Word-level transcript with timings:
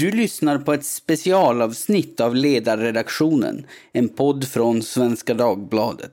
Du 0.00 0.10
lyssnar 0.10 0.58
på 0.58 0.72
ett 0.72 0.84
specialavsnitt 0.84 2.20
av 2.20 2.34
Ledarredaktionen, 2.34 3.66
en 3.92 4.08
podd 4.08 4.48
från 4.48 4.82
Svenska 4.82 5.34
Dagbladet. 5.34 6.12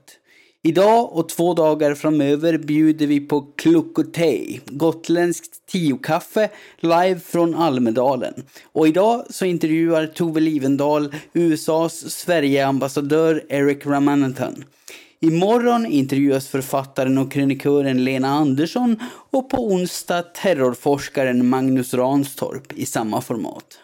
Idag 0.62 1.12
och 1.12 1.28
två 1.28 1.54
dagar 1.54 1.94
framöver 1.94 2.58
bjuder 2.58 3.06
vi 3.06 3.20
på 3.20 3.40
Klukkotej, 3.56 4.60
gotländskt 4.66 5.66
tiokaffe, 5.66 6.50
live 6.80 7.20
från 7.20 7.54
Almedalen. 7.54 8.34
Och 8.72 8.88
idag 8.88 9.26
så 9.30 9.44
intervjuar 9.44 10.06
Tove 10.06 10.40
Livendal 10.40 11.14
USAs 11.32 12.10
Sverigeambassadör 12.10 13.44
Eric 13.48 13.86
Ramanathan. 13.86 14.64
Imorgon 15.20 15.86
intervjuas 15.86 16.48
författaren 16.48 17.18
och 17.18 17.32
krönikören 17.32 18.04
Lena 18.04 18.28
Andersson 18.28 18.96
och 19.30 19.50
på 19.50 19.66
onsdag 19.66 20.22
terrorforskaren 20.22 21.48
Magnus 21.48 21.94
Ranstorp 21.94 22.72
i 22.72 22.86
samma 22.86 23.20
format. 23.20 23.78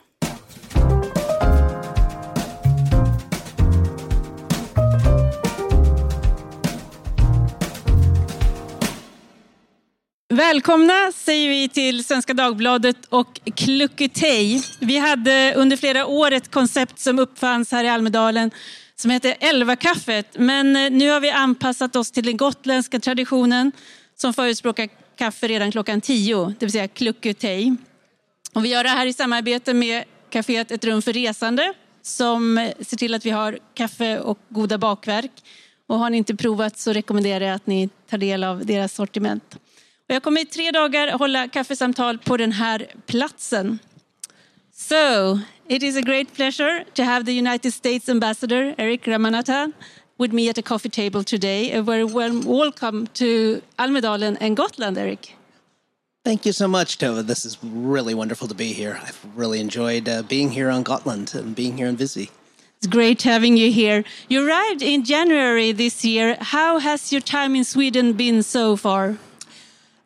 Välkomna 10.51 11.13
säger 11.15 11.49
vi 11.49 11.69
till 11.69 12.05
Svenska 12.05 12.35
Dagbladet 12.35 12.97
och 13.09 13.41
Klucketej. 13.57 14.63
Vi 14.81 14.99
hade 14.99 15.55
under 15.57 15.77
flera 15.77 16.07
år 16.07 16.33
ett 16.33 16.51
koncept 16.51 16.99
som 16.99 17.19
uppfanns 17.19 17.73
här 17.73 17.85
i 17.85 17.89
Almedalen 17.89 18.51
som 18.97 19.11
hette 19.11 19.33
Elvakaffet. 19.33 20.27
Men 20.39 20.77
eh, 20.77 20.91
nu 20.91 21.11
har 21.11 21.21
vi 21.21 21.31
anpassat 21.31 21.97
oss 21.97 22.11
till 22.11 22.25
den 22.25 22.37
gotländska 22.37 23.01
traditionen 23.01 23.73
som 24.17 24.35
förespråkar 24.35 24.89
kaffe 25.17 25.49
redan 25.49 25.73
klockan 25.73 26.01
tio, 26.01 26.55
det 26.59 26.67
vill 26.67 26.73
säga 26.73 26.89
Klucketej. 26.89 27.77
Och 28.53 28.65
vi 28.65 28.69
gör 28.69 28.85
det 28.85 28.91
här 28.91 29.07
i 29.07 29.13
samarbete 29.13 29.75
med 29.75 30.05
kaféet 30.31 30.71
Ett 30.71 30.85
rum 30.85 31.03
för 31.03 31.13
resande 31.13 31.73
som 32.03 32.59
eh, 32.59 32.71
ser 32.81 32.97
till 32.97 33.15
att 33.15 33.27
vi 33.27 33.31
har 33.31 33.59
kaffe 33.75 34.19
och 34.19 34.39
goda 34.49 34.79
bakverk. 34.79 35.33
Och 35.87 35.99
har 35.99 36.11
ni 36.11 36.17
inte 36.17 36.37
provat 36.37 36.79
så 36.79 36.93
rekommenderar 36.93 37.45
jag 37.45 37.55
att 37.55 37.67
ni 37.67 37.89
tar 38.11 38.19
del 38.19 38.45
av 38.45 38.67
deras 38.67 38.95
sortiment. 38.95 39.59
Och 40.09 40.15
jag 40.15 40.23
kommer 40.23 40.41
i 40.41 40.45
tre 40.45 40.71
dagar 40.71 41.19
hålla 41.19 41.49
kaffesamtal 41.49 42.19
på 42.19 42.37
den 42.37 42.53
här 42.53 42.87
platsen. 43.07 43.79
So, 44.73 45.39
it 45.69 45.83
is 45.83 45.97
a 45.97 46.01
great 46.01 46.35
pleasure 46.35 46.85
to 46.95 47.03
have 47.03 47.25
the 47.25 47.33
United 47.33 47.75
States 47.75 48.09
Ambassador, 48.09 48.75
Eric 48.79 49.07
Ramanathan, 49.07 49.73
with 50.19 50.35
me 50.35 50.49
at 50.49 50.57
the 50.57 50.63
coffee 50.63 50.91
table 50.91 51.25
today. 51.25 51.73
A 51.73 51.83
very 51.83 52.05
warm 52.05 52.43
welcome 52.43 53.07
to 53.15 53.61
Almedalen 53.79 54.37
and 54.41 54.57
Gotland, 54.57 54.99
Eric. 54.99 55.37
Thank 56.25 56.45
you 56.45 56.53
so 56.53 56.69
much, 56.69 56.99
Tova. 56.99 57.27
This 57.27 57.47
is 57.47 57.57
really 57.63 58.15
wonderful 58.15 58.49
to 58.49 58.55
be 58.55 58.73
here. 58.73 58.99
I've 59.03 59.25
really 59.37 59.61
enjoyed 59.61 60.09
uh, 60.09 60.23
being 60.23 60.51
here 60.51 60.71
on 60.71 60.83
Gotland 60.83 61.35
and 61.35 61.55
being 61.55 61.79
here 61.79 61.87
in 61.87 61.97
Visi. 61.97 62.31
It's 62.79 62.87
great 62.87 63.23
having 63.23 63.57
you 63.57 63.73
here. 63.73 64.05
You 64.29 64.47
arrived 64.47 64.83
in 64.83 65.05
January 65.05 65.73
this 65.73 66.05
year. 66.05 66.37
How 66.41 66.79
has 66.79 67.11
your 67.13 67.23
time 67.23 67.57
in 67.57 67.65
Sweden 67.65 68.13
been 68.13 68.43
so 68.43 68.77
far? 68.77 69.17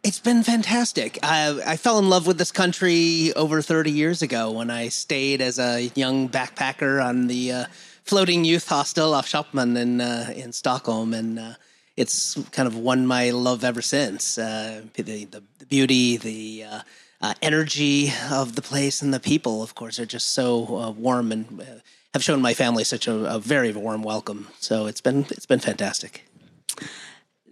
It's 0.04 0.20
been 0.20 0.44
fantastic. 0.44 1.18
I, 1.24 1.60
I, 1.66 1.76
fell 1.76 1.98
in 1.98 2.08
love 2.08 2.26
with 2.26 2.38
this 2.38 2.52
country 2.52 3.32
over 3.34 3.60
30 3.60 3.90
years 3.90 4.22
ago 4.22 4.52
when 4.52 4.70
I 4.70 4.90
stayed 4.90 5.40
as 5.40 5.58
a 5.58 5.90
young 5.96 6.28
backpacker 6.28 7.04
on 7.04 7.26
the 7.26 7.52
uh, 7.52 7.64
floating 8.04 8.44
youth 8.44 8.68
hostel 8.68 9.12
af 9.12 9.26
Chapman 9.26 9.76
in, 9.76 10.00
uh, 10.00 10.32
in 10.36 10.52
Stockholm. 10.52 11.12
And 11.12 11.40
uh, 11.40 11.54
it's 11.96 12.38
kind 12.52 12.68
of 12.68 12.76
won 12.76 13.08
my 13.08 13.30
love 13.30 13.64
ever 13.64 13.82
since. 13.82 14.38
Uh, 14.38 14.82
the, 14.94 15.02
the, 15.02 15.42
the, 15.58 15.66
beauty, 15.66 16.16
the 16.16 16.64
uh, 16.64 16.80
uh, 17.20 17.34
energy 17.42 18.12
of 18.30 18.54
the 18.54 18.62
place, 18.62 19.02
and 19.02 19.12
the 19.12 19.18
people, 19.18 19.64
of 19.64 19.74
course, 19.74 19.98
are 19.98 20.06
just 20.06 20.28
so 20.28 20.94
warm 20.96 21.32
and 21.32 21.66
have 22.14 22.22
shown 22.22 22.40
my 22.40 22.54
family 22.54 22.84
such 22.84 23.08
a, 23.08 23.34
a 23.34 23.40
very 23.40 23.72
warm 23.72 24.04
welcome. 24.04 24.46
So 24.60 24.86
it's 24.86 25.00
been, 25.00 25.26
it's 25.30 25.46
been 25.46 25.58
fantastic. 25.58 26.24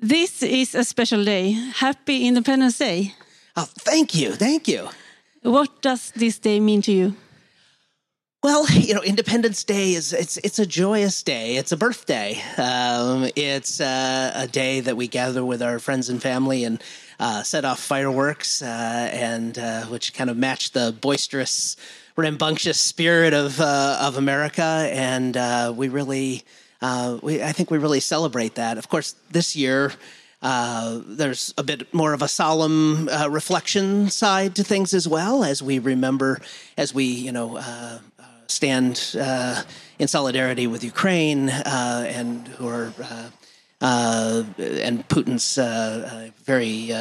This 0.07 0.41
is 0.41 0.77
a 0.77 0.85
special 0.85 1.25
day. 1.25 1.51
Happy 1.51 2.29
Independence 2.29 2.79
Day. 2.79 3.13
Oh, 3.57 3.67
thank 3.81 4.15
you. 4.15 4.31
Thank 4.31 4.69
you. 4.69 4.89
What 5.43 5.83
does 5.83 6.13
this 6.13 6.39
day 6.39 6.61
mean 6.61 6.81
to 6.83 6.93
you? 6.93 7.17
Well, 8.41 8.71
you 8.71 8.95
know, 8.95 9.03
Independence 9.03 9.65
Day 9.65 9.95
is 9.95 10.13
it's 10.13 10.37
it's 10.37 10.61
a 10.61 10.67
joyous 10.67 11.25
day. 11.25 11.57
It's 11.57 11.73
a 11.73 11.77
birthday. 11.77 12.41
Um, 12.57 13.29
it's 13.35 13.81
uh, 13.81 14.31
a 14.37 14.47
day 14.47 14.79
that 14.79 14.97
we 14.97 15.09
gather 15.09 15.45
with 15.45 15.61
our 15.61 15.81
friends 15.81 16.09
and 16.09 16.23
family 16.23 16.63
and 16.63 16.81
uh, 17.19 17.43
set 17.43 17.65
off 17.65 17.81
fireworks, 17.81 18.63
uh, 18.63 19.11
and 19.13 19.59
uh, 19.59 19.87
which 19.87 20.15
kind 20.15 20.31
of 20.31 20.37
match 20.37 20.71
the 20.71 20.95
boisterous, 21.01 21.77
rambunctious 22.15 22.79
spirit 22.79 23.35
of 23.35 23.61
uh, 23.61 23.99
of 24.01 24.17
America. 24.17 24.89
And 24.93 25.37
uh, 25.37 25.73
we 25.75 25.89
really 25.89 26.45
uh, 26.83 27.19
we, 27.23 27.43
I 27.43 27.53
think 27.53 27.71
we 27.71 27.79
really 27.79 28.01
celebrate 28.01 28.57
that. 28.57 28.79
Of 28.79 28.89
course, 28.89 29.15
this 29.31 29.57
year 29.57 29.93
uh, 30.43 31.01
there's 31.07 31.55
a 31.57 31.63
bit 31.63 31.93
more 31.95 32.13
of 32.13 32.23
a 32.23 32.29
solemn 32.29 33.09
uh, 33.09 33.29
reflection 33.29 34.11
side 34.11 34.55
to 34.57 34.65
things 34.65 34.93
as 34.95 35.09
well, 35.09 35.43
as 35.43 35.63
we 35.63 35.79
remember, 35.79 36.41
as 36.77 36.95
we 36.95 37.05
you 37.05 37.33
know 37.33 37.57
uh, 37.57 37.99
stand 38.47 39.17
uh, 39.19 39.63
in 39.99 40.09
solidarity 40.09 40.67
with 40.67 40.85
Ukraine 40.85 41.49
and 41.49 42.47
who 42.49 42.69
are. 42.69 42.93
and 43.81 45.09
Putin's 45.09 45.57
very 46.45 46.93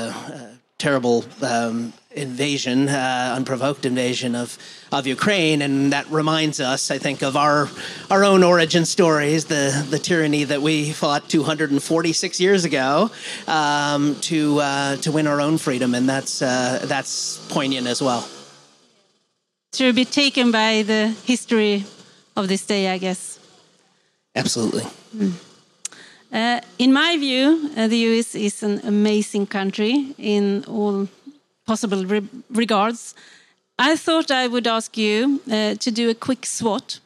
terrible 0.77 1.25
um, 1.41 1.93
invasion, 2.11 2.89
uh, 2.89 3.33
unprovoked 3.35 3.85
invasion 3.85 4.35
of 4.35 4.57
of 4.91 5.07
Ukraine, 5.07 5.61
and 5.61 5.91
that 5.93 6.09
reminds 6.09 6.59
us, 6.59 6.91
I 6.91 6.97
think, 6.97 7.21
of 7.21 7.35
our 7.35 7.69
our 8.09 8.23
own 8.23 8.43
origin 8.43 8.85
stories, 8.85 9.45
the 9.45 9.85
the 9.89 9.99
tyranny 9.99 10.43
that 10.45 10.61
we 10.61 10.91
fought 10.91 11.29
246 11.29 12.39
years 12.39 12.65
ago 12.65 13.11
um, 13.47 14.15
to 14.21 14.59
uh, 14.59 14.95
to 14.97 15.11
win 15.11 15.27
our 15.27 15.41
own 15.41 15.57
freedom, 15.57 15.95
and 15.95 16.07
that's 16.07 16.41
uh, 16.41 16.81
that's 16.85 17.37
poignant 17.49 17.87
as 17.87 18.01
well. 18.01 18.27
To 19.73 19.91
be 19.91 20.05
taken 20.05 20.51
by 20.51 20.83
the 20.83 21.09
history 21.25 21.85
of 22.35 22.47
this 22.47 22.65
day, 22.65 22.89
I 22.89 22.97
guess. 22.97 23.39
Absolutely. 24.35 24.83
Mm. 25.15 25.33
Uh, 26.35 26.59
in 26.79 26.91
my 26.91 27.15
view, 27.17 27.69
uh, 27.77 27.87
the 27.87 27.97
US 28.09 28.35
is 28.35 28.61
an 28.61 28.81
amazing 28.83 29.47
country 29.47 30.13
in 30.17 30.65
all 30.67 31.07
possible 31.65 32.05
re 32.05 32.21
regards. 32.49 33.15
I 33.79 33.95
thought 33.95 34.31
I 34.31 34.47
would 34.47 34.67
ask 34.67 34.97
you 34.97 35.39
uh, 35.49 35.75
to 35.75 35.91
do 35.91 36.09
a 36.09 36.13
quick 36.13 36.45
SWOT, 36.45 36.99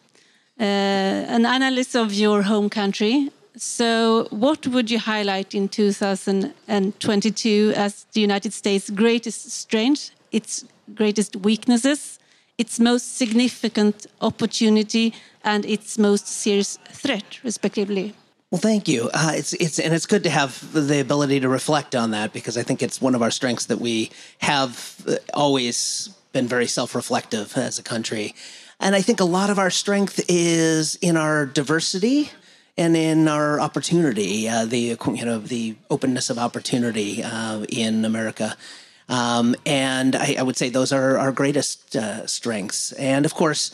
uh, 0.60 0.64
an 0.64 1.46
analysis 1.46 1.94
of 1.94 2.12
your 2.12 2.42
home 2.42 2.70
country. 2.70 3.30
So, 3.56 4.28
what 4.32 4.66
would 4.66 4.90
you 4.90 4.98
highlight 4.98 5.54
in 5.54 5.70
2022 5.70 7.74
as 7.76 8.08
the 8.14 8.22
United 8.22 8.54
States' 8.54 8.90
greatest 8.90 9.52
strength, 9.52 10.10
its 10.32 10.66
greatest 10.96 11.36
weaknesses, 11.36 12.18
its 12.58 12.80
most 12.80 13.18
significant 13.18 14.08
opportunity, 14.22 15.14
and 15.44 15.66
its 15.66 16.00
most 16.00 16.28
serious 16.28 16.80
threat, 16.92 17.40
respectively? 17.44 18.16
Well, 18.52 18.60
thank 18.60 18.88
you. 18.88 19.12
Uh, 19.14 19.34
it's 19.36 19.54
it's 19.54 19.78
and 19.78 19.94
it's 19.94 20.08
good 20.08 20.24
to 20.24 20.30
have 20.32 20.74
the 20.74 21.00
ability 21.00 21.40
to 21.42 21.50
reflect 21.50 21.96
on 21.96 22.12
that 22.12 22.34
because 22.34 22.58
I 22.58 22.64
think 22.64 22.82
it's 22.82 23.00
one 23.00 23.14
of 23.14 23.22
our 23.22 23.30
strengths 23.30 23.68
that 23.68 23.80
we 23.80 24.10
have 24.40 25.04
uh, 25.08 25.18
always 25.36 26.10
been 26.32 26.48
very 26.48 26.66
self-reflective 26.66 27.56
as 27.56 27.78
a 27.78 27.84
country, 27.84 28.34
and 28.80 28.96
I 28.96 29.02
think 29.02 29.20
a 29.20 29.26
lot 29.26 29.52
of 29.52 29.60
our 29.60 29.70
strength 29.70 30.20
is 30.28 30.96
in 30.96 31.16
our 31.16 31.46
diversity 31.46 32.32
and 32.76 32.98
in 32.98 33.28
our 33.28 33.60
opportunity, 33.60 34.50
uh, 34.50 34.66
the 34.66 34.98
you 35.14 35.26
know 35.26 35.38
the 35.38 35.76
openness 35.92 36.32
of 36.32 36.40
opportunity 36.40 37.22
uh, 37.22 37.66
in 37.70 38.04
America. 38.04 38.58
Um, 39.10 39.56
and 39.66 40.16
I, 40.16 40.36
I, 40.40 40.44
would 40.44 40.56
say 40.56 40.70
those 40.70 40.92
are 40.92 41.18
our 41.18 41.32
greatest 41.32 41.96
uh, 41.96 42.28
strengths. 42.28 42.92
And 42.92 43.26
of 43.26 43.34
course, 43.34 43.72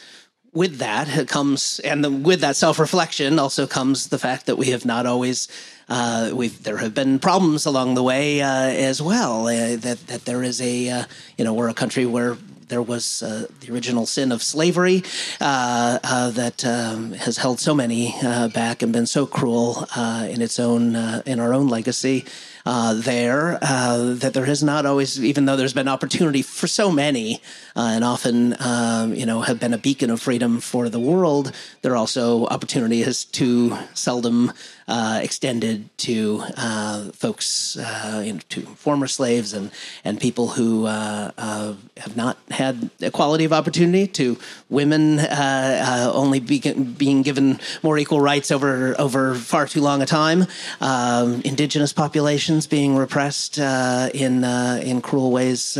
with 0.55 0.78
that 0.78 1.28
comes, 1.28 1.79
and 1.84 2.03
the, 2.03 2.09
with 2.09 2.41
that 2.41 2.55
self 2.55 2.79
reflection 2.79 3.37
also 3.37 3.67
comes 3.67 4.07
the 4.07 4.17
fact 4.17 4.47
that 4.47 4.57
we 4.57 4.67
have 4.67 4.85
not 4.85 5.05
always. 5.05 5.47
Uh, 5.87 6.31
we've 6.34 6.63
there 6.63 6.78
have 6.78 6.96
been 6.96 7.19
problems 7.19 7.67
along 7.67 7.93
the 7.93 8.02
way 8.02 8.41
uh, 8.41 8.47
as 8.49 9.02
well. 9.02 9.47
Uh, 9.47 9.75
that 9.75 9.99
that 10.07 10.25
there 10.25 10.41
is 10.41 10.59
a 10.59 10.90
uh, 10.90 11.03
you 11.37 11.46
know 11.46 11.53
we're 11.53 11.69
a 11.69 11.75
country 11.75 12.07
where 12.07 12.37
there 12.67 12.81
was 12.81 13.22
uh, 13.22 13.47
the 13.59 13.72
original 13.72 14.05
sin 14.05 14.31
of 14.31 14.41
slavery 14.41 15.03
uh, 15.40 15.99
uh, 16.03 16.31
that 16.31 16.66
um, 16.66 17.13
has 17.13 17.37
held 17.37 17.59
so 17.59 17.75
many 17.75 18.16
uh, 18.23 18.47
back 18.47 18.81
and 18.81 18.91
been 18.91 19.05
so 19.05 19.25
cruel 19.25 19.87
uh, 19.96 20.28
in 20.29 20.41
its 20.41 20.59
own 20.59 20.96
in 21.25 21.40
our 21.40 21.53
own 21.53 21.67
legacy. 21.67 22.25
Uh, 22.66 22.96
there 22.96 23.59
uh, 23.62 24.16
that 24.16 24.34
there 24.34 24.46
has 24.46 24.64
not 24.64 24.88
always, 24.88 25.23
even 25.23 25.46
though 25.46 25.56
there's 25.56 25.73
been 25.73 25.88
opportunity 25.88 26.41
for 26.41 26.66
so 26.66 26.91
many, 26.91 27.35
uh, 27.76 27.91
and 27.94 28.03
often 28.03 28.56
um, 28.59 29.14
you 29.14 29.26
know 29.26 29.41
have 29.41 29.59
been 29.59 29.73
a 29.73 29.78
beacon 29.78 30.09
of 30.09 30.20
freedom 30.20 30.59
for 30.59 30.90
the 30.90 31.00
world. 31.00 31.52
There 31.84 31.96
also 31.96 32.47
opportunities 32.47 33.26
too 33.26 33.78
seldom 33.94 34.52
uh, 34.87 35.20
extended 35.23 35.90
to 35.97 36.43
uh, 36.58 37.05
folks, 37.11 37.76
uh, 37.78 38.22
you 38.23 38.34
know, 38.34 38.40
to 38.49 38.61
former 38.61 39.08
slaves 39.08 39.53
and, 39.53 39.72
and 40.03 40.20
people 40.20 40.49
who 40.49 40.85
uh, 40.85 41.32
uh, 41.37 41.73
have 41.97 42.16
not 42.16 42.37
had 42.52 42.90
equality 43.02 43.46
of 43.46 43.53
opportunity, 43.53 44.05
to 44.05 44.37
women 44.70 45.20
only 45.20 46.40
be, 46.40 46.59
being 46.84 47.23
given 47.23 47.59
more 47.82 47.97
equal 47.97 48.22
rights 48.22 48.52
over, 48.52 48.99
over 48.99 49.34
far 49.34 49.66
too 49.66 49.82
long 49.82 50.02
a 50.02 50.05
time, 50.05 50.46
um, 50.82 51.41
indigenous 51.43 51.91
populations 51.91 52.67
being 52.67 52.96
repressed 52.96 53.58
in, 53.58 54.43
in 54.43 55.02
cruel 55.02 55.31
ways 55.31 55.78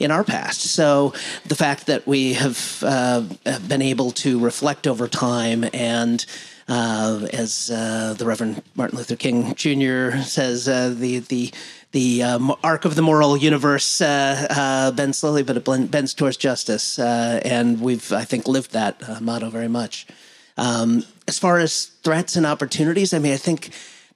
in 0.00 0.10
our 0.10 0.24
past. 0.24 0.62
So 0.62 1.12
the 1.44 1.54
fact 1.54 1.86
that 1.86 2.06
we 2.06 2.32
have 2.32 2.82
uh, 2.86 3.22
been 3.68 3.82
able 3.82 4.10
to 4.12 4.40
reflect 4.40 4.86
over 4.86 5.06
time 5.06 5.66
and 5.74 6.24
uh, 6.70 7.26
as 7.32 7.70
uh, 7.70 8.14
the 8.16 8.24
Reverend 8.24 8.62
Martin 8.76 8.96
Luther 8.96 9.16
King 9.16 9.54
Jr. 9.56 10.18
says, 10.22 10.68
uh, 10.68 10.94
the 10.96 11.18
the 11.18 11.52
the 11.90 12.22
uh, 12.22 12.54
arc 12.62 12.84
of 12.84 12.94
the 12.94 13.02
moral 13.02 13.36
universe 13.36 14.00
uh, 14.00 14.92
bends 14.94 15.18
slowly, 15.18 15.42
but 15.42 15.56
it 15.56 15.90
bends 15.90 16.14
towards 16.14 16.36
justice, 16.36 16.98
and 16.98 17.80
we've 17.80 18.12
I 18.12 18.24
think 18.24 18.46
lived 18.46 18.72
that 18.72 19.20
motto 19.20 19.50
very 19.50 19.68
much. 19.68 20.06
Um, 20.56 21.04
as 21.26 21.38
far 21.38 21.58
as 21.58 21.86
threats 22.04 22.36
and 22.36 22.46
opportunities, 22.46 23.12
I 23.12 23.18
mean, 23.18 23.32
I 23.32 23.36
think 23.36 23.70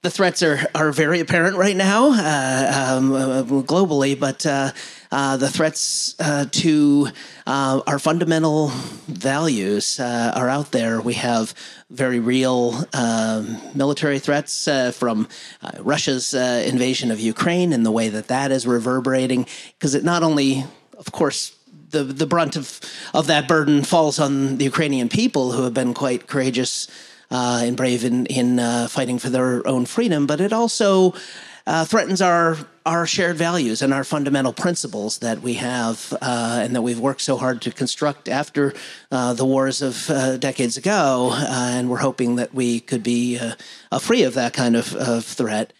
the 0.05 0.11
threats 0.11 0.43
are, 0.43 0.59
are 0.75 0.91
very 0.91 1.19
apparent 1.19 1.57
right 1.57 1.75
now 1.75 2.11
uh, 2.11 2.95
um, 2.95 3.11
uh, 3.11 3.41
globally, 3.63 4.17
but 4.17 4.45
uh, 4.45 4.71
uh 5.11 5.35
the 5.35 5.49
threats 5.49 6.13
uh, 6.19 6.45
to 6.51 7.07
uh, 7.47 7.81
our 7.87 7.97
fundamental 7.97 8.67
values 9.07 9.99
are 9.99 10.47
out 10.47 10.71
there. 10.71 11.01
We 11.01 11.15
have 11.15 11.55
very 11.89 12.19
real 12.19 12.85
um, 12.93 13.59
military 13.73 14.19
threats 14.19 14.69
from 14.93 15.27
Russia's 15.79 16.35
invasion 16.35 17.09
of 17.09 17.19
Ukraine 17.19 17.73
and 17.73 17.83
the 17.83 17.91
way 17.91 18.09
that 18.09 18.27
that 18.27 18.51
is 18.51 18.67
reverberating, 18.67 19.47
because 19.79 19.95
it 19.95 20.03
not 20.03 20.21
only, 20.21 20.65
of 20.99 21.11
course, 21.11 21.57
the, 21.89 22.03
the 22.03 22.27
brunt 22.27 22.55
of, 22.55 22.79
of 23.15 23.25
that 23.25 23.47
burden 23.47 23.83
falls 23.83 24.19
on 24.19 24.57
the 24.57 24.65
Ukrainian 24.65 25.09
people 25.09 25.53
who 25.53 25.63
have 25.63 25.73
been 25.73 25.95
quite 25.95 26.27
courageous 26.27 26.87
uh, 27.31 27.61
and 27.63 27.77
brave 27.77 28.03
in 28.03 28.25
in 28.27 28.59
uh, 28.59 28.87
fighting 28.87 29.19
for 29.19 29.29
their 29.29 29.67
own 29.67 29.85
freedom, 29.85 30.25
but 30.25 30.41
it 30.41 30.53
also 30.53 31.13
uh, 31.67 31.85
threatens 31.85 32.21
our 32.21 32.57
our 32.85 33.07
shared 33.07 33.35
values 33.35 33.81
and 33.81 33.93
our 33.93 34.03
fundamental 34.03 34.53
principles 34.53 35.17
that 35.19 35.41
we 35.41 35.55
have 35.55 36.13
uh, 36.21 36.59
and 36.61 36.75
that 36.75 36.83
we've 36.83 36.99
worked 36.99 37.21
so 37.21 37.35
hard 37.35 37.61
to 37.61 37.71
construct 37.71 38.29
after 38.29 38.73
uh, 39.11 39.33
the 39.33 39.45
wars 39.45 39.81
of 39.81 40.05
decades 40.39 40.77
ago. 40.77 41.31
and 41.33 41.89
we're 41.89 41.97
hoping 41.97 42.35
that 42.35 42.53
we 42.53 42.79
could 42.79 43.01
be 43.01 43.39
free 43.99 44.21
of 44.21 44.35
that 44.35 44.53
kind 44.53 44.75
of, 44.75 44.93
of 44.95 45.25
threat. 45.25 45.73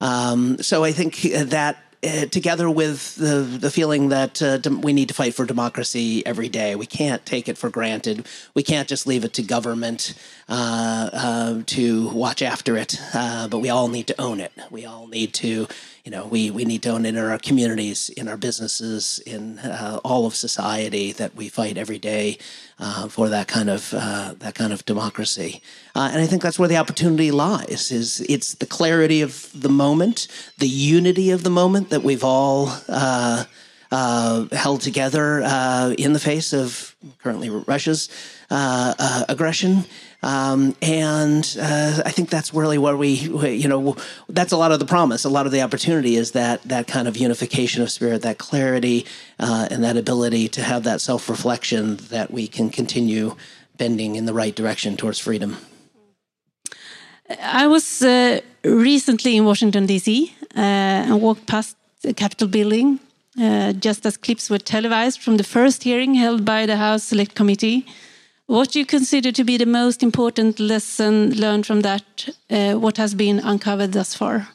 Um, 0.00 0.58
so 0.58 0.84
I 0.84 0.92
think 0.92 1.22
that 1.22 1.78
uh, 2.04 2.26
together 2.26 2.68
with 2.68 3.16
the, 3.16 3.40
the 3.60 3.70
feeling 3.70 4.10
that 4.10 4.42
uh, 4.42 4.58
we 4.82 4.92
need 4.92 5.08
to 5.08 5.14
fight 5.14 5.34
for 5.34 5.46
democracy 5.46 6.24
every 6.26 6.48
day. 6.48 6.74
We 6.74 6.86
can't 6.86 7.24
take 7.24 7.48
it 7.48 7.56
for 7.56 7.70
granted. 7.70 8.26
We 8.54 8.62
can't 8.62 8.88
just 8.88 9.06
leave 9.06 9.24
it 9.24 9.32
to 9.34 9.42
government 9.42 10.14
uh, 10.48 11.10
uh 11.12 11.62
to 11.66 12.10
watch 12.10 12.42
after 12.42 12.76
it, 12.76 13.00
uh, 13.14 13.48
but 13.48 13.58
we 13.58 13.70
all 13.70 13.88
need 13.88 14.06
to 14.08 14.20
own 14.20 14.40
it. 14.40 14.52
We 14.70 14.84
all 14.84 15.06
need 15.06 15.32
to 15.34 15.66
you 16.04 16.10
know, 16.10 16.26
we, 16.26 16.50
we 16.50 16.66
need 16.66 16.82
to 16.82 16.90
own 16.90 17.06
it 17.06 17.14
in 17.14 17.18
our 17.18 17.38
communities, 17.38 18.10
in 18.10 18.28
our 18.28 18.36
businesses, 18.36 19.20
in 19.20 19.58
uh, 19.60 20.00
all 20.04 20.26
of 20.26 20.34
society 20.34 21.12
that 21.12 21.34
we 21.34 21.48
fight 21.48 21.78
every 21.78 21.98
day 21.98 22.36
uh, 22.78 23.08
for 23.08 23.30
that 23.30 23.48
kind 23.48 23.70
of 23.70 23.94
uh, 23.94 24.34
that 24.40 24.54
kind 24.54 24.74
of 24.74 24.84
democracy. 24.84 25.62
Uh, 25.94 26.10
and 26.12 26.20
I 26.20 26.26
think 26.26 26.42
that's 26.42 26.58
where 26.58 26.68
the 26.68 26.76
opportunity 26.76 27.30
lies. 27.30 27.90
Is 27.90 28.20
it's 28.28 28.54
the 28.54 28.66
clarity 28.66 29.22
of 29.22 29.50
the 29.58 29.70
moment, 29.70 30.28
the 30.58 30.68
unity 30.68 31.30
of 31.30 31.42
the 31.42 31.50
moment 31.50 31.88
that 31.90 32.02
we've 32.02 32.24
all. 32.24 32.68
Uh, 32.88 33.44
uh, 33.92 34.48
held 34.50 34.80
together 34.80 35.38
in 35.96 36.14
the 36.14 36.18
face 36.18 36.52
of 36.52 36.96
currently 37.22 37.48
Russia's 37.48 38.08
aggression, 38.50 39.84
um, 40.24 40.74
and 40.80 41.44
uh, 41.60 42.00
I 42.06 42.10
think 42.10 42.30
that's 42.30 42.54
really 42.54 42.78
where 42.78 42.96
we, 42.96 43.10
you 43.64 43.68
know, 43.68 43.94
that's 44.30 44.52
a 44.52 44.56
lot 44.56 44.72
of 44.72 44.78
the 44.78 44.86
promise. 44.86 45.24
A 45.24 45.28
lot 45.28 45.44
of 45.44 45.52
the 45.52 45.60
opportunity 45.60 46.16
is 46.16 46.32
that 46.32 46.62
that 46.62 46.86
kind 46.86 47.06
of 47.06 47.14
unification 47.18 47.82
of 47.82 47.90
spirit, 47.90 48.22
that 48.22 48.38
clarity, 48.38 49.04
uh, 49.38 49.68
and 49.70 49.84
that 49.84 49.98
ability 49.98 50.48
to 50.48 50.62
have 50.62 50.82
that 50.84 51.02
self 51.02 51.28
reflection 51.28 51.96
that 52.08 52.30
we 52.30 52.46
can 52.46 52.70
continue 52.70 53.36
bending 53.76 54.16
in 54.16 54.24
the 54.24 54.32
right 54.32 54.56
direction 54.56 54.96
towards 54.96 55.18
freedom. 55.18 55.58
I 57.42 57.66
was 57.66 58.00
uh, 58.00 58.40
recently 58.64 59.36
in 59.36 59.44
Washington, 59.44 59.84
D.C., 59.84 60.34
uh, 60.56 60.58
and 60.58 61.20
walked 61.20 61.46
past 61.46 61.76
the 62.00 62.14
Capitol 62.14 62.48
building 62.48 62.98
uh, 63.38 63.74
just 63.74 64.06
as 64.06 64.16
clips 64.16 64.48
were 64.48 64.58
televised 64.58 65.20
from 65.20 65.36
the 65.36 65.44
first 65.44 65.82
hearing 65.82 66.14
held 66.14 66.46
by 66.46 66.64
the 66.64 66.76
House 66.76 67.02
Select 67.02 67.34
Committee 67.34 67.86
what 68.46 68.70
do 68.72 68.78
you 68.78 68.86
consider 68.86 69.32
to 69.32 69.44
be 69.44 69.56
the 69.56 69.66
most 69.66 70.02
important 70.02 70.60
lesson 70.60 71.32
learned 71.34 71.66
from 71.66 71.80
that? 71.80 72.28
Uh, 72.50 72.74
what 72.74 72.96
has 72.96 73.14
been 73.14 73.38
uncovered 73.38 73.92
thus 73.92 74.14
far? 74.14 74.48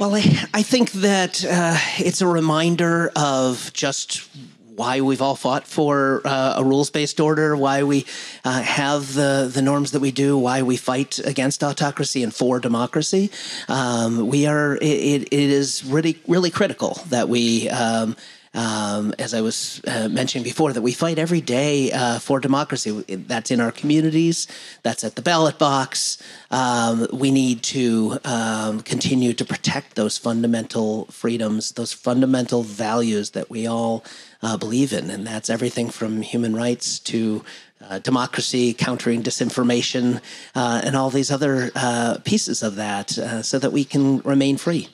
Well, 0.00 0.16
I, 0.16 0.48
I 0.52 0.62
think 0.62 0.90
that 0.92 1.44
uh, 1.44 1.76
it's 1.98 2.20
a 2.20 2.26
reminder 2.26 3.12
of 3.14 3.70
just 3.72 4.28
why 4.74 5.00
we've 5.00 5.22
all 5.22 5.36
fought 5.36 5.66
for 5.66 6.22
uh, 6.24 6.54
a 6.56 6.64
rules-based 6.64 7.20
order, 7.20 7.56
why 7.56 7.82
we 7.82 8.06
uh, 8.44 8.62
have 8.62 9.14
the 9.14 9.50
the 9.52 9.62
norms 9.62 9.92
that 9.92 10.00
we 10.00 10.10
do, 10.10 10.36
why 10.36 10.62
we 10.62 10.76
fight 10.76 11.20
against 11.24 11.62
autocracy 11.62 12.22
and 12.22 12.34
for 12.34 12.58
democracy. 12.58 13.30
Um, 13.68 14.26
we 14.26 14.46
are 14.46 14.76
it, 14.76 15.28
it 15.30 15.32
is 15.32 15.84
really 15.84 16.18
really 16.26 16.50
critical 16.50 17.00
that 17.10 17.28
we. 17.28 17.68
Um, 17.68 18.16
um, 18.54 19.14
as 19.18 19.34
I 19.34 19.40
was 19.40 19.80
uh, 19.86 20.08
mentioning 20.08 20.44
before, 20.44 20.72
that 20.72 20.82
we 20.82 20.92
fight 20.92 21.18
every 21.18 21.40
day 21.40 21.90
uh, 21.92 22.18
for 22.18 22.40
democracy. 22.40 22.90
That's 23.08 23.50
in 23.50 23.60
our 23.60 23.72
communities, 23.72 24.46
that's 24.82 25.04
at 25.04 25.16
the 25.16 25.22
ballot 25.22 25.58
box. 25.58 26.22
Um, 26.50 27.06
we 27.12 27.30
need 27.30 27.62
to 27.64 28.18
um, 28.24 28.80
continue 28.80 29.32
to 29.32 29.44
protect 29.44 29.96
those 29.96 30.18
fundamental 30.18 31.06
freedoms, 31.06 31.72
those 31.72 31.92
fundamental 31.92 32.62
values 32.62 33.30
that 33.30 33.48
we 33.48 33.66
all 33.66 34.04
uh, 34.42 34.56
believe 34.56 34.92
in. 34.92 35.10
And 35.10 35.26
that's 35.26 35.48
everything 35.48 35.88
from 35.90 36.22
human 36.22 36.54
rights 36.54 36.98
to 37.00 37.44
uh, 37.88 37.98
democracy, 37.98 38.74
countering 38.74 39.22
disinformation, 39.22 40.20
uh, 40.54 40.80
and 40.84 40.96
all 40.96 41.10
these 41.10 41.30
other 41.30 41.70
uh, 41.74 42.18
pieces 42.24 42.62
of 42.62 42.76
that 42.76 43.18
uh, 43.18 43.42
so 43.42 43.58
that 43.58 43.72
we 43.72 43.84
can 43.84 44.18
remain 44.20 44.56
free. 44.56 44.88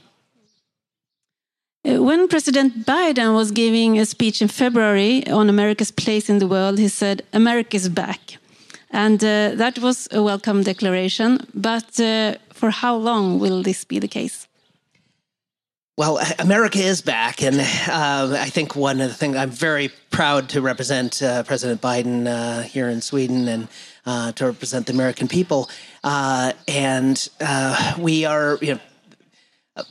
Uh, 1.84 2.02
when 2.02 2.28
President 2.28 2.84
Biden 2.84 3.34
was 3.34 3.50
giving 3.50 3.98
a 3.98 4.04
speech 4.04 4.42
in 4.42 4.48
February 4.48 5.26
on 5.28 5.48
America's 5.48 5.90
place 5.90 6.28
in 6.28 6.38
the 6.38 6.48
world, 6.48 6.78
he 6.78 6.88
said, 6.88 7.22
America 7.32 7.76
is 7.76 7.88
back. 7.88 8.38
And 8.90 9.22
uh, 9.22 9.54
that 9.54 9.78
was 9.78 10.08
a 10.10 10.22
welcome 10.22 10.62
declaration. 10.62 11.46
But 11.54 12.00
uh, 12.00 12.34
for 12.52 12.70
how 12.70 12.96
long 12.96 13.38
will 13.38 13.62
this 13.62 13.84
be 13.84 13.98
the 13.98 14.08
case? 14.08 14.48
Well, 15.98 16.20
America 16.38 16.78
is 16.78 17.02
back, 17.02 17.42
and 17.42 17.58
uh, 17.58 18.36
I 18.38 18.50
think 18.50 18.76
one 18.76 19.00
of 19.00 19.08
the 19.08 19.14
things 19.16 19.34
I'm 19.34 19.50
very 19.50 19.90
proud 20.10 20.48
to 20.50 20.60
represent 20.60 21.20
uh, 21.20 21.42
President 21.42 21.80
Biden 21.80 22.28
uh, 22.28 22.62
here 22.62 22.88
in 22.88 23.00
Sweden 23.00 23.48
and 23.48 23.68
uh, 24.06 24.30
to 24.32 24.46
represent 24.46 24.86
the 24.86 24.92
American 24.92 25.26
people. 25.26 25.68
Uh, 26.04 26.52
and 26.68 27.28
we 27.98 28.24
are, 28.24 28.58
you 28.62 28.74
know, 28.74 28.80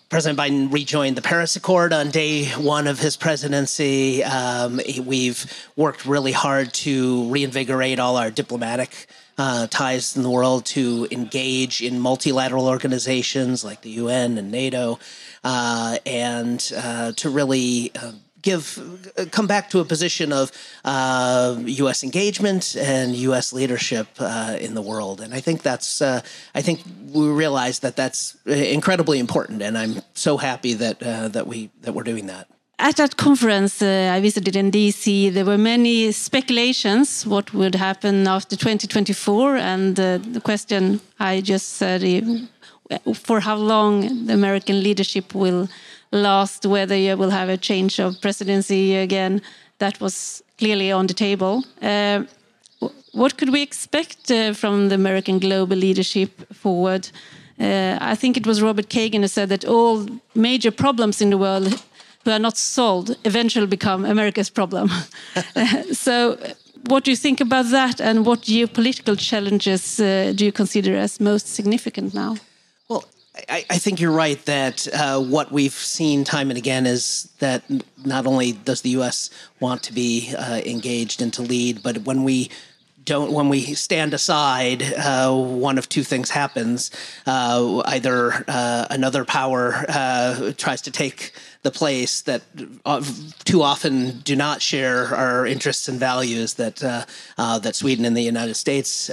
President 0.09 0.39
Biden 0.39 0.71
rejoined 0.71 1.15
the 1.15 1.21
Paris 1.21 1.55
Accord 1.55 1.93
on 1.93 2.09
day 2.09 2.45
one 2.45 2.87
of 2.87 2.99
his 2.99 3.17
presidency. 3.17 4.23
Um, 4.23 4.79
we've 5.03 5.45
worked 5.75 6.05
really 6.05 6.31
hard 6.31 6.73
to 6.75 7.29
reinvigorate 7.29 7.99
all 7.99 8.17
our 8.17 8.31
diplomatic 8.31 9.07
uh, 9.37 9.67
ties 9.67 10.15
in 10.15 10.23
the 10.23 10.29
world, 10.29 10.65
to 10.65 11.07
engage 11.11 11.81
in 11.81 11.99
multilateral 11.99 12.67
organizations 12.67 13.63
like 13.63 13.81
the 13.81 13.91
UN 13.91 14.37
and 14.37 14.51
NATO, 14.51 14.99
uh, 15.43 15.97
and 16.05 16.71
uh, 16.75 17.11
to 17.13 17.29
really 17.29 17.91
uh, 17.95 18.13
give 18.49 18.63
come 19.31 19.47
back 19.47 19.65
to 19.73 19.79
a 19.79 19.85
position 19.93 20.29
of 20.41 20.45
uh, 20.85 21.55
U.S. 21.83 21.99
engagement 22.03 22.75
and 22.93 23.07
U.S. 23.29 23.53
leadership 23.59 24.07
uh, 24.19 24.65
in 24.65 24.71
the 24.77 24.85
world, 24.91 25.17
and 25.23 25.31
I 25.39 25.41
think 25.45 25.57
that's 25.69 26.01
uh, 26.01 26.21
I 26.59 26.61
think 26.65 26.77
we 27.17 27.25
realize 27.43 27.77
that 27.79 27.95
that's 27.95 28.21
incredibly 28.77 29.17
important, 29.19 29.61
and 29.61 29.73
I'm 29.81 29.95
so 30.13 30.37
happy 30.37 30.73
that 30.83 30.97
uh, 31.03 31.27
that 31.35 31.45
we 31.51 31.69
that 31.83 31.91
we're 31.95 32.09
doing 32.13 32.27
that. 32.27 32.45
At 32.79 32.95
that 32.97 33.13
conference 33.17 33.81
uh, 33.81 34.15
I 34.15 34.21
visited 34.21 34.55
in 34.55 34.71
DC, 34.71 35.33
there 35.33 35.45
were 35.51 35.57
many 35.57 36.11
speculations 36.11 37.25
what 37.25 37.53
would 37.53 37.75
happen 37.75 38.27
after 38.27 38.55
2024, 38.55 39.57
and 39.57 39.99
uh, 39.99 40.19
the 40.35 40.41
question 40.41 41.01
I 41.19 41.41
just 41.41 41.67
said 41.79 42.01
for 43.13 43.39
how 43.39 43.57
long 43.73 44.25
the 44.27 44.33
American 44.33 44.77
leadership 44.83 45.33
will 45.33 45.67
last, 46.11 46.65
whether 46.65 46.95
you 46.95 47.17
will 47.17 47.29
have 47.29 47.49
a 47.49 47.57
change 47.57 47.99
of 47.99 48.19
presidency 48.21 48.95
again. 48.95 49.41
That 49.79 49.99
was 49.99 50.43
clearly 50.57 50.91
on 50.91 51.07
the 51.07 51.13
table. 51.13 51.63
Uh, 51.81 52.23
what 53.11 53.37
could 53.37 53.49
we 53.49 53.61
expect 53.61 54.31
uh, 54.31 54.53
from 54.53 54.89
the 54.89 54.95
American 54.95 55.39
global 55.39 55.77
leadership 55.77 56.29
forward? 56.53 57.09
Uh, 57.59 57.97
I 57.99 58.15
think 58.15 58.37
it 58.37 58.45
was 58.45 58.61
Robert 58.61 58.89
Kagan 58.89 59.21
who 59.21 59.27
said 59.27 59.49
that 59.49 59.65
all 59.65 60.05
major 60.35 60.71
problems 60.71 61.21
in 61.21 61.29
the 61.31 61.37
world 61.37 61.83
who 62.23 62.31
are 62.31 62.39
not 62.39 62.57
solved 62.57 63.15
eventually 63.23 63.67
become 63.67 64.05
America's 64.05 64.49
problem. 64.49 64.89
so, 65.91 66.37
what 66.87 67.03
do 67.03 67.11
you 67.11 67.17
think 67.17 67.41
about 67.41 67.71
that, 67.71 67.99
and 67.99 68.25
what 68.25 68.41
geopolitical 68.41 69.17
challenges 69.17 69.99
uh, 69.99 70.31
do 70.35 70.45
you 70.45 70.51
consider 70.51 70.95
as 70.95 71.19
most 71.19 71.47
significant 71.47 72.13
now? 72.13 72.35
I, 73.49 73.65
I 73.69 73.77
think 73.77 73.99
you're 73.99 74.11
right 74.11 74.43
that 74.45 74.87
uh, 74.93 75.21
what 75.21 75.51
we've 75.51 75.73
seen 75.73 76.23
time 76.23 76.49
and 76.49 76.57
again 76.57 76.85
is 76.85 77.31
that 77.39 77.63
not 78.05 78.25
only 78.25 78.53
does 78.53 78.81
the 78.81 78.91
U.S. 78.91 79.29
want 79.59 79.83
to 79.83 79.93
be 79.93 80.33
uh, 80.35 80.61
engaged 80.65 81.21
and 81.21 81.33
to 81.33 81.41
lead, 81.41 81.83
but 81.83 81.99
when 81.99 82.23
we 82.23 82.49
don't 83.07 83.31
when 83.31 83.47
we 83.49 83.61
stand 83.73 84.13
aside, 84.13 84.83
uh, 84.83 85.33
one 85.33 85.77
of 85.77 85.87
two 85.89 86.03
things 86.03 86.29
happens: 86.29 86.91
uh, 87.25 87.81
either 87.85 88.43
uh, 88.47 88.85
another 88.89 89.23
power 89.25 89.85
uh, 89.87 90.51
tries 90.57 90.81
to 90.81 90.91
take 90.91 91.31
the 91.63 91.71
place 91.71 92.21
that 92.21 92.43
too 93.45 93.63
often 93.63 94.19
do 94.19 94.35
not 94.35 94.61
share 94.61 95.15
our 95.15 95.45
interests 95.45 95.87
and 95.87 95.99
values 95.99 96.55
that 96.55 96.77
that 97.37 97.75
Sweden 97.75 98.05
and 98.05 98.15
the 98.15 98.21
United 98.21 98.55
States 98.55 99.09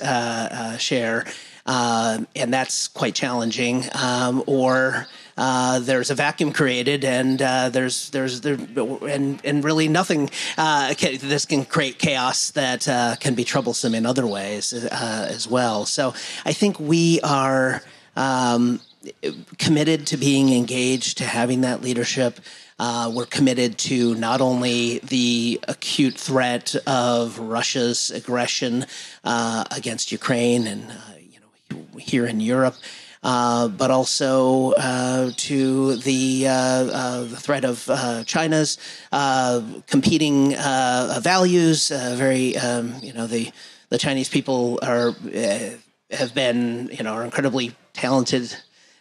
share, 0.79 1.25
and 1.67 2.53
that's 2.53 2.89
quite 2.89 3.15
challenging. 3.15 3.85
Um, 3.95 4.43
or 4.47 5.07
uh, 5.37 5.81
there's 5.81 6.11
a 6.11 6.15
vacuum 6.15 6.53
created, 6.53 7.05
and 7.05 7.41
uh, 7.43 7.69
there's 7.69 8.11
there's 8.11 8.41
there 8.41 8.55
and 8.55 9.41
and 9.45 9.65
really 9.65 9.89
nothing. 9.89 10.31
Uh, 10.57 10.95
can, 10.97 11.19
this 11.21 11.45
can 11.45 11.65
create 11.65 11.99
chaos 11.99 12.51
that 12.53 12.87
uh, 12.89 13.17
can 13.19 13.35
be 13.35 13.45
troublesome 13.45 13.95
in 13.95 14.07
other 14.07 14.27
ways 14.27 14.73
uh, 14.73 15.29
as 15.31 15.49
well. 15.49 15.87
So 15.87 16.15
I 16.45 16.53
think 16.53 16.79
we 16.79 17.21
are. 17.23 17.83
Um, 18.17 18.81
committed 19.59 20.07
to 20.07 20.17
being 20.17 20.49
engaged, 20.51 21.19
to 21.19 21.25
having 21.25 21.61
that 21.61 21.83
leadership. 21.83 22.41
Uh, 22.79 23.13
we're 23.15 23.27
committed 23.27 23.77
to 23.77 24.15
not 24.15 24.41
only 24.41 24.99
the 25.01 25.61
acute 25.69 26.15
threat 26.15 26.75
of 26.87 27.39
Russia's 27.39 28.11
aggression 28.11 28.87
uh, 29.23 29.65
against 29.71 30.11
Ukraine 30.11 30.67
and 30.67 30.91
uh, 30.91 30.95
here 31.99 32.27
in 32.27 32.41
Europe, 32.41 32.77
uh, 33.23 33.69
but 33.69 33.91
also 33.91 34.73
uh, 34.73 35.31
to 35.37 35.97
the, 35.97 36.47
uh, 36.47 36.53
uh 36.53 37.21
the 37.25 37.37
threat 37.37 37.65
of 37.65 37.89
uh, 37.89 38.23
China's 38.25 38.79
competing 39.87 40.51
values. 40.53 41.89
very, 41.89 42.57
um, 42.59 42.95
you 43.03 43.13
know, 43.13 43.27
the 43.27 43.51
the 43.91 43.99
Chinese 43.99 44.29
people 44.29 44.79
are 44.83 45.13
have 46.11 46.35
been, 46.35 46.89
you 46.93 47.03
know, 47.03 47.15
are 47.15 47.25
incredibly 47.25 47.75
talented 47.93 48.57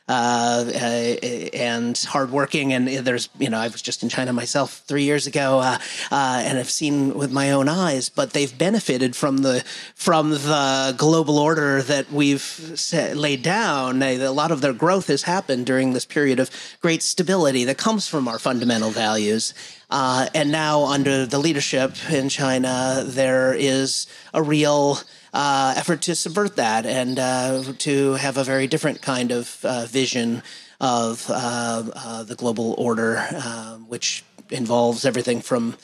uh, 0.10 0.66
uh, 0.68 1.16
and 1.54 1.98
hardworking. 1.98 2.74
And 2.74 2.88
there's, 2.88 3.30
you 3.40 3.50
know, 3.50 3.58
I 3.58 3.68
was 3.70 3.82
just 3.82 4.04
in 4.04 4.10
China 4.10 4.34
myself 4.34 4.84
three 4.86 5.04
years 5.04 5.28
ago, 5.28 5.60
uh, 5.60 5.78
uh, 6.12 6.42
and 6.46 6.58
I've 6.58 6.70
seen 6.70 7.14
with 7.14 7.32
my 7.32 7.52
own 7.52 7.70
eyes. 7.70 8.10
But 8.10 8.34
they've 8.34 8.56
benefited 8.58 9.16
from 9.16 9.38
the 9.38 9.64
from 9.96 10.32
the 10.32 10.94
global 10.98 11.40
order 11.40 11.82
that 11.84 12.12
we've 12.12 12.42
set, 12.42 13.16
laid 13.16 13.44
down. 13.44 14.04
A 14.04 14.30
lot 14.30 14.52
of 14.52 14.60
their 14.60 14.74
growth 14.74 15.08
has 15.08 15.24
happened 15.24 15.66
during 15.66 15.94
this 15.94 16.06
period 16.06 16.40
of 16.40 16.50
great 16.82 17.02
stability 17.02 17.64
that 17.66 17.78
comes 17.78 18.08
from 18.08 18.28
our 18.28 18.40
fundamental 18.40 18.90
values. 18.90 19.54
Uh, 19.90 20.28
and 20.34 20.52
now, 20.52 20.86
under 20.86 21.26
the 21.26 21.38
leadership 21.38 21.96
in 22.12 22.28
China, 22.28 23.04
there 23.06 23.54
is 23.54 24.08
a 24.34 24.42
real 24.42 25.00
uh, 25.34 25.74
effort 25.76 26.02
to 26.04 26.16
subvert 26.16 26.56
that 26.56 26.86
and 26.86 27.20
uh, 27.20 27.64
to 27.80 28.14
have 28.14 28.38
a 28.38 28.44
very 28.44 28.68
different 28.68 29.02
kind 29.02 29.32
of 29.32 29.60
uh, 29.64 29.86
vision 29.86 30.44
of 30.80 31.30
uh, 31.30 31.84
uh, 31.96 32.24
the 32.24 32.36
global 32.36 32.76
order, 32.78 33.18
uh, 33.18 33.78
which 33.78 34.24
involves 34.50 35.06
everything 35.06 35.42
from 35.42 35.76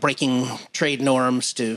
breaking 0.00 0.46
trade 0.72 1.02
norms 1.02 1.52
to 1.52 1.76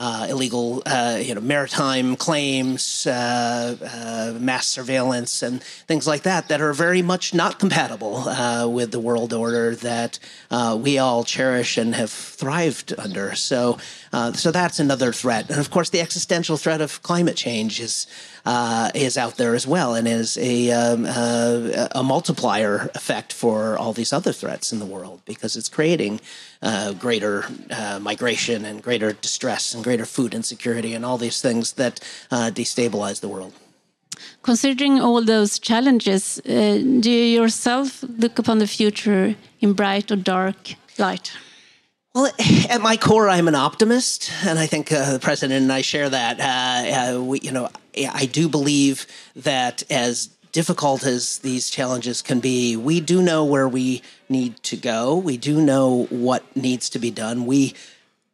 uh, 0.00 0.26
illegal, 0.30 0.82
uh, 0.86 1.18
you 1.22 1.34
know, 1.34 1.42
maritime 1.42 2.16
claims, 2.16 3.06
uh, 3.06 4.34
mass 4.40 4.66
surveillance, 4.66 5.42
and 5.42 5.62
things 5.62 6.06
like 6.06 6.22
that 6.22 6.48
that 6.48 6.62
are 6.62 6.72
very 6.72 7.02
much 7.02 7.34
not 7.34 7.58
compatible 7.58 8.24
with 8.72 8.92
the 8.92 8.98
world 8.98 9.34
order 9.34 9.74
that 9.76 10.18
we 10.78 10.96
all 10.96 11.22
cherish 11.22 11.76
and 11.76 11.94
have 11.94 12.10
thrived 12.10 12.94
under. 12.96 13.34
So, 13.34 13.78
so 14.34 14.50
that's 14.50 14.80
another 14.80 15.12
threat, 15.12 15.50
and 15.50 15.60
of 15.60 15.70
course, 15.70 15.90
the 15.90 16.00
existential 16.00 16.56
threat 16.56 16.80
of 16.80 17.02
climate 17.02 17.36
change 17.36 17.80
is 17.80 18.06
uh, 18.44 18.90
is 18.94 19.16
out 19.18 19.36
there 19.36 19.54
as 19.54 19.66
well 19.66 19.94
and 19.94 20.08
is 20.08 20.38
a, 20.38 20.70
um, 20.70 21.04
uh, 21.06 21.88
a 21.92 22.02
multiplier 22.02 22.90
effect 22.94 23.32
for 23.32 23.76
all 23.78 23.92
these 23.92 24.12
other 24.12 24.32
threats 24.32 24.72
in 24.72 24.78
the 24.78 24.86
world 24.86 25.20
because 25.24 25.56
it's 25.56 25.68
creating 25.68 26.20
uh, 26.62 26.92
greater 26.92 27.44
uh, 27.70 27.98
migration 28.00 28.64
and 28.64 28.82
greater 28.82 29.12
distress 29.12 29.74
and 29.74 29.84
greater 29.84 30.06
food 30.06 30.34
insecurity 30.34 30.94
and 30.94 31.04
all 31.04 31.18
these 31.18 31.40
things 31.40 31.72
that 31.74 32.00
uh, 32.30 32.50
destabilize 32.52 33.20
the 33.20 33.28
world. 33.28 33.52
Considering 34.42 35.00
all 35.00 35.22
those 35.24 35.58
challenges, 35.58 36.40
uh, 36.40 36.78
do 37.00 37.10
you 37.10 37.40
yourself 37.40 38.02
look 38.18 38.38
upon 38.38 38.58
the 38.58 38.66
future 38.66 39.34
in 39.60 39.72
bright 39.72 40.10
or 40.10 40.16
dark 40.16 40.74
light? 40.98 41.32
Well, 42.14 42.32
at 42.68 42.80
my 42.80 42.96
core, 42.96 43.28
I'm 43.28 43.46
an 43.46 43.54
optimist, 43.54 44.32
and 44.44 44.58
I 44.58 44.66
think 44.66 44.90
uh, 44.90 45.12
the 45.12 45.20
president 45.20 45.62
and 45.62 45.72
I 45.72 45.82
share 45.82 46.08
that. 46.08 46.40
Uh, 46.40 47.18
uh, 47.18 47.22
we, 47.22 47.40
you 47.40 47.52
know, 47.52 47.68
I 47.96 48.26
do 48.26 48.48
believe 48.48 49.06
that 49.36 49.84
as 49.90 50.26
difficult 50.52 51.06
as 51.06 51.38
these 51.38 51.70
challenges 51.70 52.20
can 52.22 52.40
be, 52.40 52.76
we 52.76 53.00
do 53.00 53.22
know 53.22 53.44
where 53.44 53.68
we 53.68 54.02
need 54.28 54.60
to 54.64 54.76
go. 54.76 55.16
We 55.16 55.36
do 55.36 55.60
know 55.60 56.06
what 56.10 56.44
needs 56.56 56.90
to 56.90 56.98
be 56.98 57.12
done. 57.12 57.46
We 57.46 57.74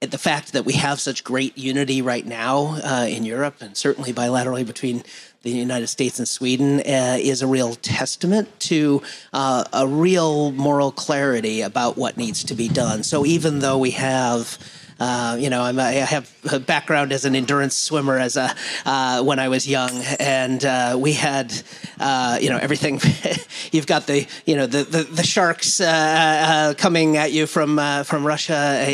the 0.00 0.18
fact 0.18 0.52
that 0.52 0.66
we 0.66 0.74
have 0.74 1.00
such 1.00 1.24
great 1.24 1.56
unity 1.56 2.02
right 2.02 2.26
now 2.26 2.78
uh, 2.84 3.06
in 3.08 3.24
Europe 3.24 3.56
and 3.60 3.76
certainly 3.76 4.12
bilaterally 4.12 4.66
between 4.66 5.02
the 5.42 5.50
United 5.50 5.86
States 5.86 6.18
and 6.18 6.26
Sweden 6.26 6.80
uh, 6.80 7.16
is 7.20 7.42
a 7.42 7.46
real 7.46 7.74
testament 7.76 8.48
to 8.60 9.02
uh, 9.32 9.64
a 9.72 9.86
real 9.86 10.52
moral 10.52 10.90
clarity 10.90 11.60
about 11.60 11.96
what 11.96 12.16
needs 12.16 12.44
to 12.44 12.54
be 12.54 12.68
done. 12.68 13.02
So 13.02 13.24
even 13.24 13.60
though 13.60 13.78
we 13.78 13.92
have 13.92 14.58
uh, 14.98 15.36
you 15.38 15.50
know, 15.50 15.62
I'm, 15.62 15.78
i 15.78 15.92
have 15.92 16.32
a 16.50 16.58
background 16.58 17.12
as 17.12 17.26
an 17.26 17.36
endurance 17.36 17.74
swimmer 17.74 18.18
as 18.18 18.36
a 18.36 18.54
uh, 18.86 19.22
when 19.22 19.38
I 19.38 19.48
was 19.48 19.68
young, 19.68 19.90
and 20.18 20.64
uh, 20.64 20.96
we 20.98 21.12
had, 21.12 21.52
uh, 22.00 22.38
you 22.40 22.48
know, 22.48 22.56
everything. 22.56 23.00
you've 23.72 23.86
got 23.86 24.06
the, 24.06 24.26
you 24.46 24.56
know, 24.56 24.66
the 24.66 24.84
the, 24.84 25.02
the 25.02 25.22
sharks 25.22 25.80
uh, 25.80 26.72
coming 26.78 27.18
at 27.18 27.32
you 27.32 27.46
from 27.46 27.76
from 28.04 28.26
Russia, 28.26 28.84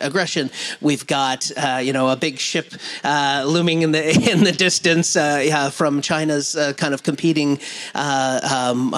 aggression. 0.00 0.50
We've 0.80 1.06
got, 1.06 1.50
you 1.82 1.92
know, 1.92 2.08
a 2.10 2.16
big 2.16 2.38
ship 2.38 2.72
looming 3.04 3.82
in 3.82 3.90
the 3.90 4.30
in 4.30 4.44
the 4.44 4.52
distance 4.52 5.16
yeah, 5.16 5.70
from 5.70 6.00
China's 6.00 6.56
kind 6.76 6.94
of 6.94 7.02
competing 7.02 7.58
um, 7.94 8.90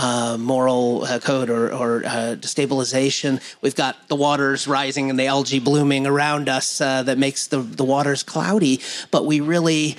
moral 0.42 1.06
code 1.22 1.48
or, 1.48 1.72
or 1.72 2.02
destabilization. 2.02 3.40
We've 3.62 3.76
got 3.76 4.08
the 4.08 4.16
waters 4.16 4.68
rising 4.68 5.08
and 5.08 5.18
the 5.18 5.26
algae 5.26 5.58
blooming 5.58 6.06
around 6.06 6.41
around 6.42 6.48
us 6.48 6.80
uh, 6.80 7.02
that 7.04 7.18
makes 7.18 7.48
the, 7.48 7.58
the 7.58 7.84
waters 7.84 8.22
cloudy. 8.22 8.80
But 9.10 9.26
we 9.26 9.40
really, 9.40 9.96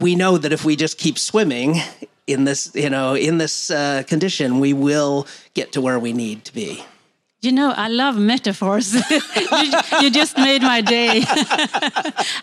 we 0.00 0.14
know 0.14 0.38
that 0.38 0.52
if 0.52 0.64
we 0.64 0.76
just 0.76 0.98
keep 0.98 1.18
swimming 1.18 1.76
in 2.26 2.44
this, 2.44 2.70
you 2.74 2.90
know, 2.90 3.14
in 3.14 3.38
this 3.38 3.70
uh, 3.70 4.02
condition, 4.06 4.60
we 4.60 4.72
will 4.72 5.26
get 5.54 5.72
to 5.72 5.80
where 5.80 5.98
we 5.98 6.12
need 6.12 6.44
to 6.44 6.52
be. 6.52 6.84
You 7.42 7.52
know, 7.52 7.72
I 7.76 7.88
love 7.88 8.16
metaphors. 8.16 8.94
you, 9.10 9.70
you, 10.00 10.10
just 10.10 10.36
made 10.36 10.62
my 10.62 10.80
day. 10.80 11.22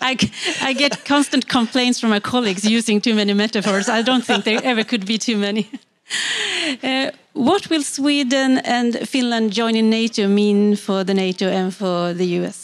I, 0.01 0.15
I 0.61 0.73
get 0.73 1.03
constant 1.03 1.47
complaints 1.47 1.99
from 1.99 2.09
my 2.11 2.19
colleagues 2.19 2.63
using 2.63 3.01
too 3.01 3.15
many 3.15 3.33
metaphors. 3.33 3.89
I 3.89 4.03
don't 4.03 4.23
think 4.23 4.43
there 4.45 4.61
ever 4.63 4.83
could 4.83 5.05
be 5.05 5.17
too 5.17 5.37
many. 5.37 5.67
Uh, 6.83 7.11
what 7.33 7.69
will 7.69 7.83
Sweden 7.83 8.59
and 8.59 9.09
Finland 9.09 9.51
joining 9.51 9.89
NATO 9.89 10.27
mean 10.27 10.75
for 10.75 11.03
the 11.03 11.13
NATO 11.13 11.47
and 11.47 11.73
for 11.73 12.13
the 12.13 12.25
US? 12.39 12.62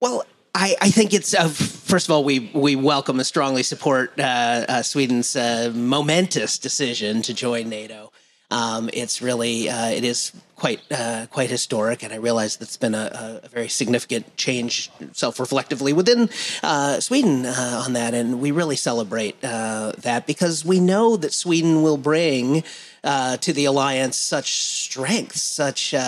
Well, 0.00 0.24
I, 0.54 0.76
I, 0.80 0.90
think 0.90 1.14
it's 1.14 1.34
uh, 1.34 1.48
first 1.48 2.08
of 2.08 2.12
all 2.14 2.24
we 2.24 2.50
we 2.54 2.76
welcome 2.76 3.18
and 3.18 3.26
strongly 3.26 3.62
support 3.62 4.18
uh, 4.18 4.64
uh, 4.68 4.82
Sweden's 4.82 5.36
uh, 5.36 5.70
momentous 5.74 6.58
decision 6.58 7.22
to 7.22 7.34
join 7.34 7.68
NATO. 7.68 8.10
Um, 8.50 8.90
it's 8.92 9.20
really 9.20 9.68
uh, 9.68 9.88
it 9.90 10.04
is 10.04 10.32
quite 10.54 10.80
uh, 10.90 11.26
quite 11.30 11.50
historic, 11.50 12.04
and 12.04 12.12
I 12.12 12.16
realize 12.16 12.56
that's 12.56 12.76
been 12.76 12.94
a, 12.94 13.40
a 13.42 13.48
very 13.48 13.68
significant 13.68 14.36
change 14.36 14.90
self-reflectively 15.12 15.92
within 15.92 16.30
uh, 16.62 17.00
Sweden 17.00 17.44
uh, 17.44 17.82
on 17.84 17.92
that, 17.94 18.14
and 18.14 18.40
we 18.40 18.52
really 18.52 18.76
celebrate 18.76 19.36
uh, 19.44 19.92
that 19.98 20.26
because 20.26 20.64
we 20.64 20.78
know 20.78 21.16
that 21.16 21.32
Sweden 21.32 21.82
will 21.82 21.98
bring. 21.98 22.62
Uh, 23.04 23.36
to 23.36 23.52
the 23.52 23.66
alliance, 23.66 24.16
such 24.16 24.54
strength, 24.54 25.36
such 25.36 25.92
we 25.92 25.98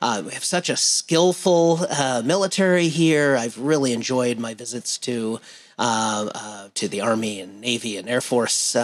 have 0.00 0.44
such 0.44 0.68
a 0.70 0.76
skillful 0.76 1.84
military 2.22 2.86
here. 2.86 3.36
I've 3.36 3.58
really 3.58 3.92
enjoyed 3.92 4.38
my 4.38 4.54
visits 4.54 4.96
to 4.98 5.40
to 5.78 6.88
the 6.88 7.00
army 7.00 7.40
and 7.40 7.60
navy 7.60 7.96
and 7.96 8.08
air 8.08 8.20
force 8.20 8.76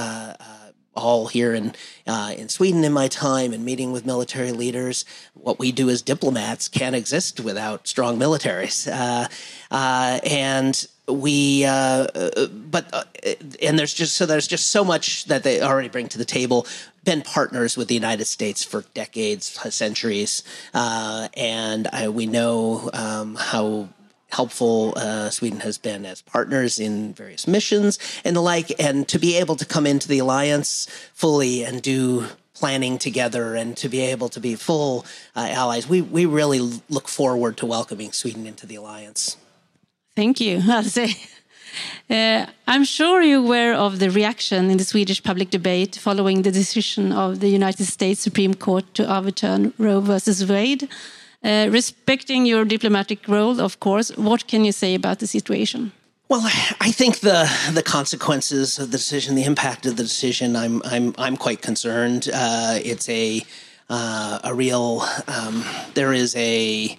all 0.95 1.29
here 1.29 1.55
in 1.55 1.75
uh, 2.07 2.35
in 2.37 2.49
Sweden 2.49 2.85
in 2.85 2.93
my 2.93 3.09
time 3.09 3.53
and 3.53 3.65
meeting 3.65 3.93
with 3.93 4.05
military 4.05 4.53
leaders. 4.53 5.05
What 5.35 5.59
we 5.59 5.73
do 5.73 5.89
as 5.89 6.03
diplomats 6.03 6.69
can't 6.69 6.97
exist 6.97 7.41
without 7.41 7.87
strong 7.87 8.19
militaries, 8.19 8.91
uh, 8.91 9.29
uh, 9.71 10.21
and 10.25 10.87
we. 11.09 11.65
Uh, 11.65 12.07
but 12.49 12.89
uh, 12.93 13.05
and 13.63 13.79
there's 13.79 13.95
just 13.95 14.17
so 14.17 14.27
there's 14.27 14.49
just 14.49 14.71
so 14.71 14.85
much 14.85 15.27
that 15.27 15.43
they 15.43 15.61
already 15.61 15.89
bring 15.89 16.09
to 16.09 16.19
the 16.19 16.25
table. 16.25 16.67
Been 17.03 17.23
partners 17.23 17.79
with 17.79 17.89
the 17.89 17.95
United 17.95 18.27
States 18.27 18.63
for 18.63 18.85
decades, 18.93 19.47
centuries, 19.75 20.43
uh, 20.75 21.29
and 21.35 21.89
I, 21.93 22.11
we 22.11 22.27
know 22.27 22.91
um, 22.93 23.37
how 23.37 23.89
helpful 24.33 24.95
uh, 24.97 25.31
Sweden 25.31 25.61
has 25.61 25.79
been 25.79 26.07
as 26.07 26.23
partners 26.23 26.79
in 26.79 27.13
various 27.15 27.47
missions 27.47 27.99
and 28.25 28.37
the 28.37 28.41
like, 28.41 28.73
and 28.79 29.07
to 29.09 29.19
be 29.19 29.37
able 29.37 29.57
to 29.57 29.67
come 29.67 29.87
into 29.87 30.09
the 30.09 30.19
alliance 30.19 30.87
fully 31.15 31.65
and 31.65 31.83
do 31.83 32.27
planning 32.55 32.99
together 32.99 33.55
and 33.55 33.77
to 33.79 33.89
be 33.89 34.01
able 34.01 34.29
to 34.29 34.39
be 34.39 34.55
full 34.55 35.07
uh, 35.35 35.49
allies, 35.51 35.89
we, 35.89 36.03
we 36.03 36.27
really 36.27 36.61
look 36.91 37.09
forward 37.09 37.57
to 37.57 37.67
welcoming 37.67 38.13
Sweden 38.13 38.47
into 38.47 38.67
the 38.67 38.75
alliance. 38.75 39.37
Thank 40.15 40.41
you. 40.41 40.61
I'll 40.69 40.83
say. 40.83 41.17
Uh, 42.11 42.47
I'm 42.67 42.85
sure 42.85 43.23
you're 43.23 43.39
aware 43.39 43.75
of 43.75 44.01
the 44.01 44.11
reaction 44.11 44.71
in 44.71 44.77
the 44.77 44.85
Swedish 44.85 45.23
public 45.23 45.51
debate 45.51 45.97
following 45.97 46.43
the 46.43 46.51
decision 46.51 47.13
of 47.13 47.41
the 47.41 47.49
United 47.49 47.87
States 47.87 48.21
Supreme 48.21 48.55
Court 48.55 48.85
to 48.95 49.17
overturn 49.17 49.73
Roe 49.79 50.01
versus 50.01 50.45
Wade 50.47 50.89
uh, 51.43 51.69
respecting 51.71 52.47
your 52.47 52.65
diplomatic 52.65 53.27
role, 53.29 53.61
of 53.61 53.81
course, 53.81 54.11
what 54.17 54.47
can 54.47 54.65
you 54.65 54.73
say 54.73 54.95
about 54.95 55.19
the 55.19 55.27
situation? 55.27 55.93
Well, 56.31 56.43
I 56.81 56.93
think 56.93 57.21
the 57.21 57.51
the 57.73 57.83
consequences 57.83 58.79
of 58.79 58.93
the 58.93 58.99
decision, 58.99 59.35
the 59.35 59.43
impact 59.43 59.85
of 59.87 59.97
the 59.97 60.05
decision, 60.05 60.55
I'm 60.55 60.81
I'm 60.85 61.13
I'm 61.19 61.37
quite 61.37 61.61
concerned. 61.61 62.29
Uh, 62.33 62.79
it's 62.85 63.09
a 63.09 63.43
uh, 63.89 64.39
a 64.45 64.55
real 64.55 65.03
um, 65.27 65.65
there 65.95 66.13
is 66.13 66.37
a 66.37 66.97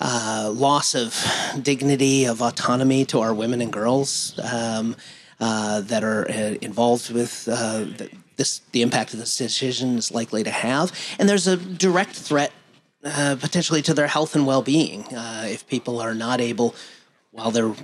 uh, 0.00 0.50
loss 0.54 0.94
of 0.94 1.14
dignity 1.62 2.24
of 2.24 2.40
autonomy 2.40 3.04
to 3.04 3.20
our 3.20 3.34
women 3.34 3.60
and 3.60 3.70
girls 3.70 4.38
um, 4.42 4.96
uh, 5.40 5.82
that 5.82 6.02
are 6.02 6.26
uh, 6.30 6.56
involved 6.62 7.10
with 7.10 7.46
uh, 7.52 7.84
this. 8.36 8.62
The 8.72 8.80
impact 8.80 9.12
of 9.12 9.20
this 9.20 9.36
decision 9.36 9.98
is 9.98 10.10
likely 10.10 10.42
to 10.42 10.50
have, 10.50 10.90
and 11.18 11.28
there's 11.28 11.46
a 11.46 11.58
direct 11.58 12.16
threat 12.16 12.52
uh, 13.04 13.36
potentially 13.40 13.82
to 13.82 13.94
their 13.94 14.06
health 14.06 14.34
and 14.34 14.46
well-being 14.46 15.04
uh, 15.14 15.44
if 15.46 15.66
people 15.68 16.00
are 16.00 16.14
not 16.14 16.40
able 16.40 16.74
while 17.32 17.50
there 17.50 17.74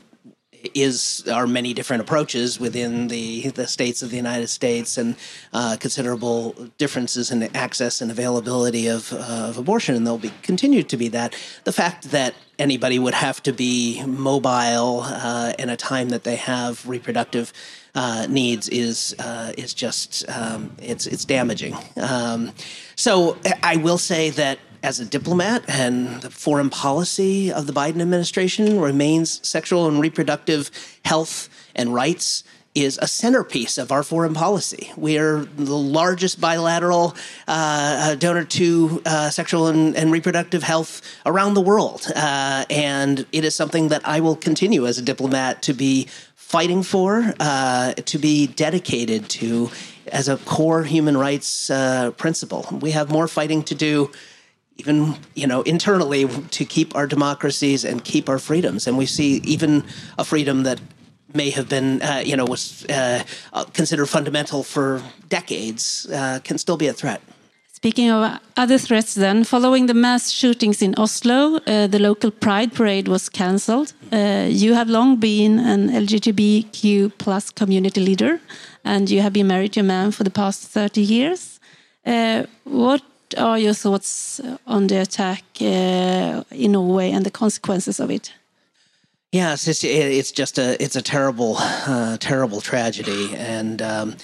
is 0.74 1.26
are 1.32 1.46
many 1.46 1.72
different 1.72 2.02
approaches 2.02 2.60
within 2.60 3.08
the 3.08 3.48
the 3.50 3.66
states 3.66 4.02
of 4.02 4.10
the 4.10 4.16
United 4.16 4.48
States 4.48 4.98
and 4.98 5.16
uh, 5.52 5.76
considerable 5.80 6.52
differences 6.78 7.30
in 7.30 7.42
access 7.56 8.00
and 8.00 8.10
availability 8.10 8.86
of, 8.86 9.12
of 9.12 9.58
abortion, 9.58 9.94
and 9.94 10.06
there'll 10.06 10.18
be 10.18 10.32
continue 10.42 10.82
to 10.82 10.96
be 10.96 11.08
that. 11.08 11.34
The 11.64 11.72
fact 11.72 12.10
that 12.10 12.34
anybody 12.58 12.98
would 12.98 13.14
have 13.14 13.42
to 13.44 13.52
be 13.52 14.04
mobile 14.04 15.02
uh, 15.04 15.52
in 15.58 15.70
a 15.70 15.76
time 15.76 16.10
that 16.10 16.24
they 16.24 16.36
have 16.36 16.86
reproductive 16.86 17.52
uh, 17.94 18.26
needs 18.28 18.68
is 18.68 19.14
uh, 19.18 19.52
is 19.56 19.72
just 19.74 20.28
um, 20.28 20.76
it's 20.82 21.06
it's 21.06 21.24
damaging. 21.24 21.74
Um, 21.96 22.52
so 22.96 23.38
I 23.62 23.76
will 23.76 23.98
say 23.98 24.30
that 24.30 24.58
as 24.82 25.00
a 25.00 25.04
diplomat 25.04 25.64
and 25.68 26.22
the 26.22 26.30
foreign 26.30 26.70
policy 26.70 27.52
of 27.52 27.66
the 27.66 27.72
Biden 27.72 28.00
administration 28.00 28.80
remains 28.80 29.46
sexual 29.46 29.86
and 29.86 30.00
reproductive 30.00 30.70
health 31.04 31.48
and 31.74 31.94
rights 31.94 32.44
is 32.74 32.98
a 33.02 33.06
centerpiece 33.06 33.78
of 33.78 33.90
our 33.90 34.02
foreign 34.02 34.32
policy. 34.32 34.92
We 34.96 35.18
are 35.18 35.40
the 35.40 35.76
largest 35.76 36.40
bilateral 36.40 37.16
uh, 37.48 38.12
uh, 38.12 38.14
donor 38.14 38.44
to 38.44 39.02
uh, 39.04 39.30
sexual 39.30 39.66
and, 39.66 39.96
and, 39.96 40.12
reproductive 40.12 40.62
health 40.62 41.02
around 41.26 41.54
the 41.54 41.60
world. 41.60 42.06
Uh, 42.14 42.64
and 42.70 43.26
it 43.32 43.44
is 43.44 43.56
something 43.56 43.88
that 43.88 44.06
I 44.06 44.20
will 44.20 44.36
continue 44.36 44.86
as 44.86 44.98
a 44.98 45.02
diplomat 45.02 45.62
to 45.62 45.72
be 45.72 46.06
fighting 46.36 46.84
for, 46.84 47.34
uh, 47.40 47.92
to 47.94 48.18
be 48.18 48.46
dedicated 48.46 49.28
to 49.30 49.70
as 50.06 50.28
a 50.28 50.36
core 50.36 50.84
human 50.84 51.16
rights 51.16 51.70
uh, 51.70 52.12
principle. 52.12 52.66
We 52.80 52.92
have 52.92 53.10
more 53.10 53.26
fighting 53.28 53.62
to 53.64 53.74
do 53.74 54.10
even 54.80 55.14
you 55.34 55.46
know 55.46 55.62
internally 55.62 56.22
to 56.50 56.64
keep 56.64 56.88
our 56.96 57.06
democracies 57.06 57.84
and 57.84 57.96
keep 58.04 58.28
our 58.28 58.38
freedoms 58.38 58.86
and 58.86 58.96
we 58.98 59.06
see 59.06 59.40
even 59.44 59.84
a 60.18 60.24
freedom 60.24 60.62
that 60.64 60.80
may 61.34 61.50
have 61.50 61.68
been 61.68 62.02
uh, 62.02 62.22
you 62.24 62.36
know 62.36 62.44
was 62.44 62.84
uh, 62.88 63.22
uh, 63.52 63.64
considered 63.78 64.06
fundamental 64.06 64.62
for 64.62 65.02
decades 65.28 66.06
uh, 66.12 66.38
can 66.44 66.58
still 66.58 66.76
be 66.76 66.88
a 66.88 66.92
threat 66.92 67.20
Speaking 67.82 68.10
of 68.10 68.38
other 68.58 68.76
threats, 68.76 69.14
then, 69.14 69.42
following 69.42 69.86
the 69.86 69.94
mass 69.94 70.30
shootings 70.30 70.82
in 70.82 70.94
Oslo, 70.98 71.60
uh, 71.66 71.86
the 71.86 71.98
local 71.98 72.30
Pride 72.30 72.74
parade 72.74 73.08
was 73.08 73.30
cancelled. 73.30 73.94
Uh, 74.12 74.44
you 74.50 74.74
have 74.74 74.90
long 74.90 75.16
been 75.16 75.58
an 75.58 75.88
LGBTQ 75.88 77.12
plus 77.16 77.48
community 77.48 78.02
leader, 78.02 78.38
and 78.84 79.08
you 79.08 79.22
have 79.22 79.32
been 79.32 79.46
married 79.46 79.72
to 79.72 79.80
a 79.80 79.82
man 79.82 80.10
for 80.10 80.24
the 80.24 80.30
past 80.30 80.68
30 80.68 81.00
years. 81.00 81.58
what 82.64 83.02
are 83.36 83.58
your 83.58 83.74
thoughts 83.74 84.40
on 84.66 84.86
the 84.86 85.00
attack 85.00 85.44
uh, 85.60 86.44
in 86.50 86.72
Norway 86.72 87.10
and 87.10 87.24
the 87.24 87.30
consequences 87.30 88.00
of 88.00 88.10
it? 88.10 88.32
Yes, 89.32 89.68
it's 89.68 89.84
it's 89.84 90.32
just 90.32 90.58
a 90.58 90.82
it's 90.82 90.96
a 90.96 91.02
terrible 91.02 91.54
uh, 91.58 92.16
terrible 92.18 92.60
tragedy, 92.60 93.34
and 93.36 93.80
um, 93.80 94.16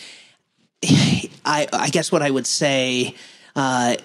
I 0.84 1.68
I 1.72 1.88
guess 1.90 2.10
what 2.10 2.22
I 2.22 2.30
would 2.30 2.46
say. 2.46 3.14
Uh, 3.54 3.96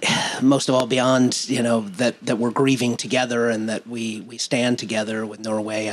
most 0.41 0.69
of 0.69 0.75
all, 0.75 0.87
beyond 0.87 1.49
you 1.49 1.63
know 1.63 1.81
that 1.97 2.15
that 2.21 2.37
we're 2.37 2.51
grieving 2.51 2.97
together 2.97 3.49
and 3.49 3.67
that 3.67 3.87
we 3.87 4.21
we 4.21 4.37
stand 4.37 4.77
together 4.77 5.25
with 5.25 5.39
Norway 5.39 5.87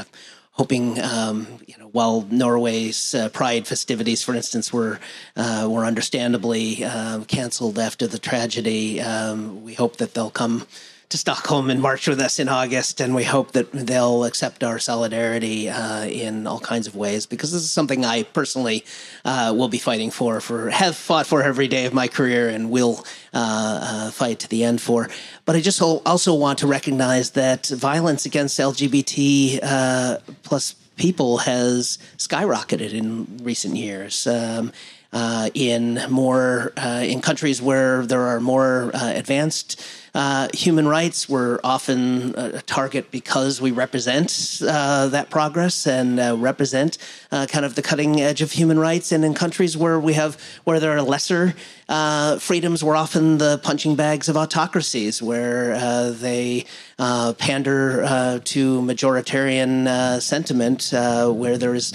hoping, 0.58 1.00
um, 1.00 1.46
you 1.66 1.76
know, 1.78 1.86
while 1.86 2.26
Norway's 2.30 3.14
uh, 3.14 3.28
Pride 3.28 3.66
festivities, 3.66 4.22
for 4.22 4.34
instance, 4.34 4.72
were 4.72 4.98
uh, 5.36 5.68
were 5.70 5.84
understandably 5.84 6.84
uh, 6.84 7.20
canceled 7.24 7.78
after 7.78 8.06
the 8.06 8.18
tragedy, 8.18 9.00
um, 9.00 9.62
we 9.62 9.74
hope 9.74 9.96
that 9.96 10.14
they'll 10.14 10.30
come 10.30 10.66
to 11.08 11.16
Stockholm 11.16 11.70
and 11.70 11.80
march 11.80 12.06
with 12.06 12.20
us 12.20 12.38
in 12.38 12.50
August, 12.50 13.00
and 13.00 13.14
we 13.14 13.24
hope 13.24 13.52
that 13.52 13.72
they'll 13.72 14.24
accept 14.24 14.62
our 14.62 14.78
solidarity 14.78 15.70
uh, 15.70 16.04
in 16.04 16.46
all 16.46 16.60
kinds 16.60 16.86
of 16.86 16.94
ways 16.94 17.24
because 17.24 17.50
this 17.50 17.62
is 17.62 17.70
something 17.70 18.04
I 18.04 18.24
personally 18.24 18.84
uh, 19.24 19.54
will 19.56 19.68
be 19.68 19.78
fighting 19.78 20.10
for, 20.10 20.40
for 20.42 20.68
have 20.68 20.96
fought 20.96 21.26
for 21.26 21.42
every 21.42 21.66
day 21.66 21.86
of 21.86 21.94
my 21.94 22.08
career, 22.08 22.50
and 22.50 22.70
will 22.70 23.06
uh, 23.32 23.80
uh 23.82 24.10
fight 24.10 24.40
to 24.40 24.48
the 24.48 24.64
end 24.64 24.82
for. 24.82 25.08
But 25.46 25.56
I 25.56 25.62
just 25.62 25.80
also 25.80 26.34
want 26.34 26.58
to 26.58 26.66
recognize 26.66 27.30
that 27.30 27.66
violence 27.68 28.26
against 28.26 28.58
LGBT 28.58 29.60
uh, 29.62 30.18
plus 30.42 30.74
people 30.96 31.38
has 31.38 31.98
skyrocketed 32.18 32.92
in 32.92 33.38
recent 33.42 33.76
years. 33.76 34.26
Um, 34.26 34.72
uh, 35.10 35.48
in 35.54 35.98
more 36.10 36.74
in 36.76 37.22
countries 37.22 37.62
where 37.62 38.04
there 38.04 38.20
are 38.20 38.40
more 38.40 38.90
advanced 38.92 39.80
uh, 40.18 40.48
human 40.52 40.88
rights. 40.88 41.28
We're 41.28 41.60
often 41.62 42.34
a 42.36 42.60
target 42.62 43.12
because 43.12 43.60
we 43.60 43.70
represent 43.70 44.60
uh, 44.66 45.06
that 45.10 45.30
progress 45.30 45.86
and 45.86 46.18
uh, 46.18 46.36
represent 46.36 46.98
uh, 47.30 47.46
kind 47.46 47.64
of 47.64 47.76
the 47.76 47.82
cutting 47.82 48.20
edge 48.20 48.42
of 48.42 48.50
human 48.50 48.80
rights. 48.80 49.12
And 49.12 49.24
in 49.24 49.32
countries 49.34 49.76
where 49.76 50.00
we 50.00 50.14
have 50.14 50.36
where 50.64 50.80
there 50.80 50.96
are 50.96 51.02
lesser 51.02 51.54
uh, 51.88 52.40
freedoms, 52.40 52.82
we're 52.82 52.96
often 52.96 53.38
the 53.38 53.58
punching 53.62 53.94
bags 53.94 54.28
of 54.28 54.36
autocracies, 54.36 55.22
where 55.22 55.74
uh, 55.74 56.10
they 56.10 56.66
pander 56.98 58.40
to 58.42 58.82
majoritarian 58.82 60.20
sentiment, 60.20 60.90
where 60.92 61.56
there 61.56 61.76
is 61.76 61.92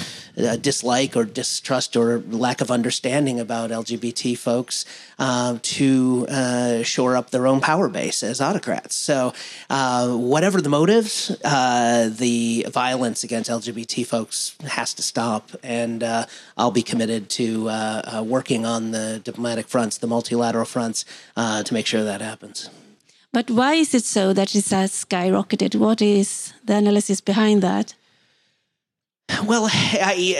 dislike 0.62 1.18
or 1.18 1.26
distrust 1.26 1.98
or 1.98 2.20
lack 2.30 2.62
of 2.62 2.72
understanding 2.72 3.40
about 3.40 3.70
LGBT 3.70 4.38
folks 4.38 4.86
to 5.62 6.84
shore 6.84 7.18
up 7.18 7.30
their 7.32 7.46
own 7.48 7.60
power 7.60 7.90
base. 7.90 8.13
As 8.22 8.42
autocrats. 8.42 8.96
So, 8.96 9.34
uh, 9.70 10.10
whatever 10.10 10.62
the 10.62 10.70
motives, 10.70 11.32
uh, 11.44 12.10
the 12.12 12.68
violence 12.70 13.24
against 13.24 13.50
LGBT 13.50 14.06
folks 14.06 14.56
has 14.68 14.94
to 14.96 15.02
stop. 15.02 15.52
And 15.64 16.04
uh, 16.04 16.26
I'll 16.58 16.72
be 16.72 16.84
committed 16.84 17.30
to 17.32 17.70
uh, 17.70 18.02
uh, 18.18 18.24
working 18.24 18.66
on 18.66 18.92
the 18.92 19.22
diplomatic 19.24 19.68
fronts, 19.68 19.98
the 19.98 20.08
multilateral 20.08 20.66
fronts, 20.66 21.06
uh, 21.38 21.64
to 21.64 21.74
make 21.74 21.88
sure 21.88 22.04
that 22.04 22.22
happens. 22.22 22.70
But 23.32 23.50
why 23.50 23.74
is 23.74 23.96
it 23.96 24.04
so 24.04 24.34
that 24.34 24.54
it 24.54 24.70
has 24.70 24.92
skyrocketed? 25.06 25.76
What 25.76 26.02
is 26.02 26.54
the 26.64 26.76
analysis 26.76 27.22
behind 27.22 27.64
that? 27.64 27.96
Well, 29.46 29.68
I, 29.72 30.36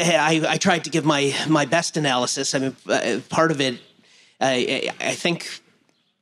I, 0.46 0.54
I 0.54 0.58
tried 0.58 0.84
to 0.84 0.90
give 0.90 1.06
my 1.06 1.34
my 1.48 1.66
best 1.66 1.98
analysis. 1.98 2.54
I 2.54 2.60
mean, 2.60 2.76
part 3.30 3.52
of 3.52 3.60
it, 3.62 3.80
I, 4.40 4.92
I 5.00 5.16
think, 5.16 5.63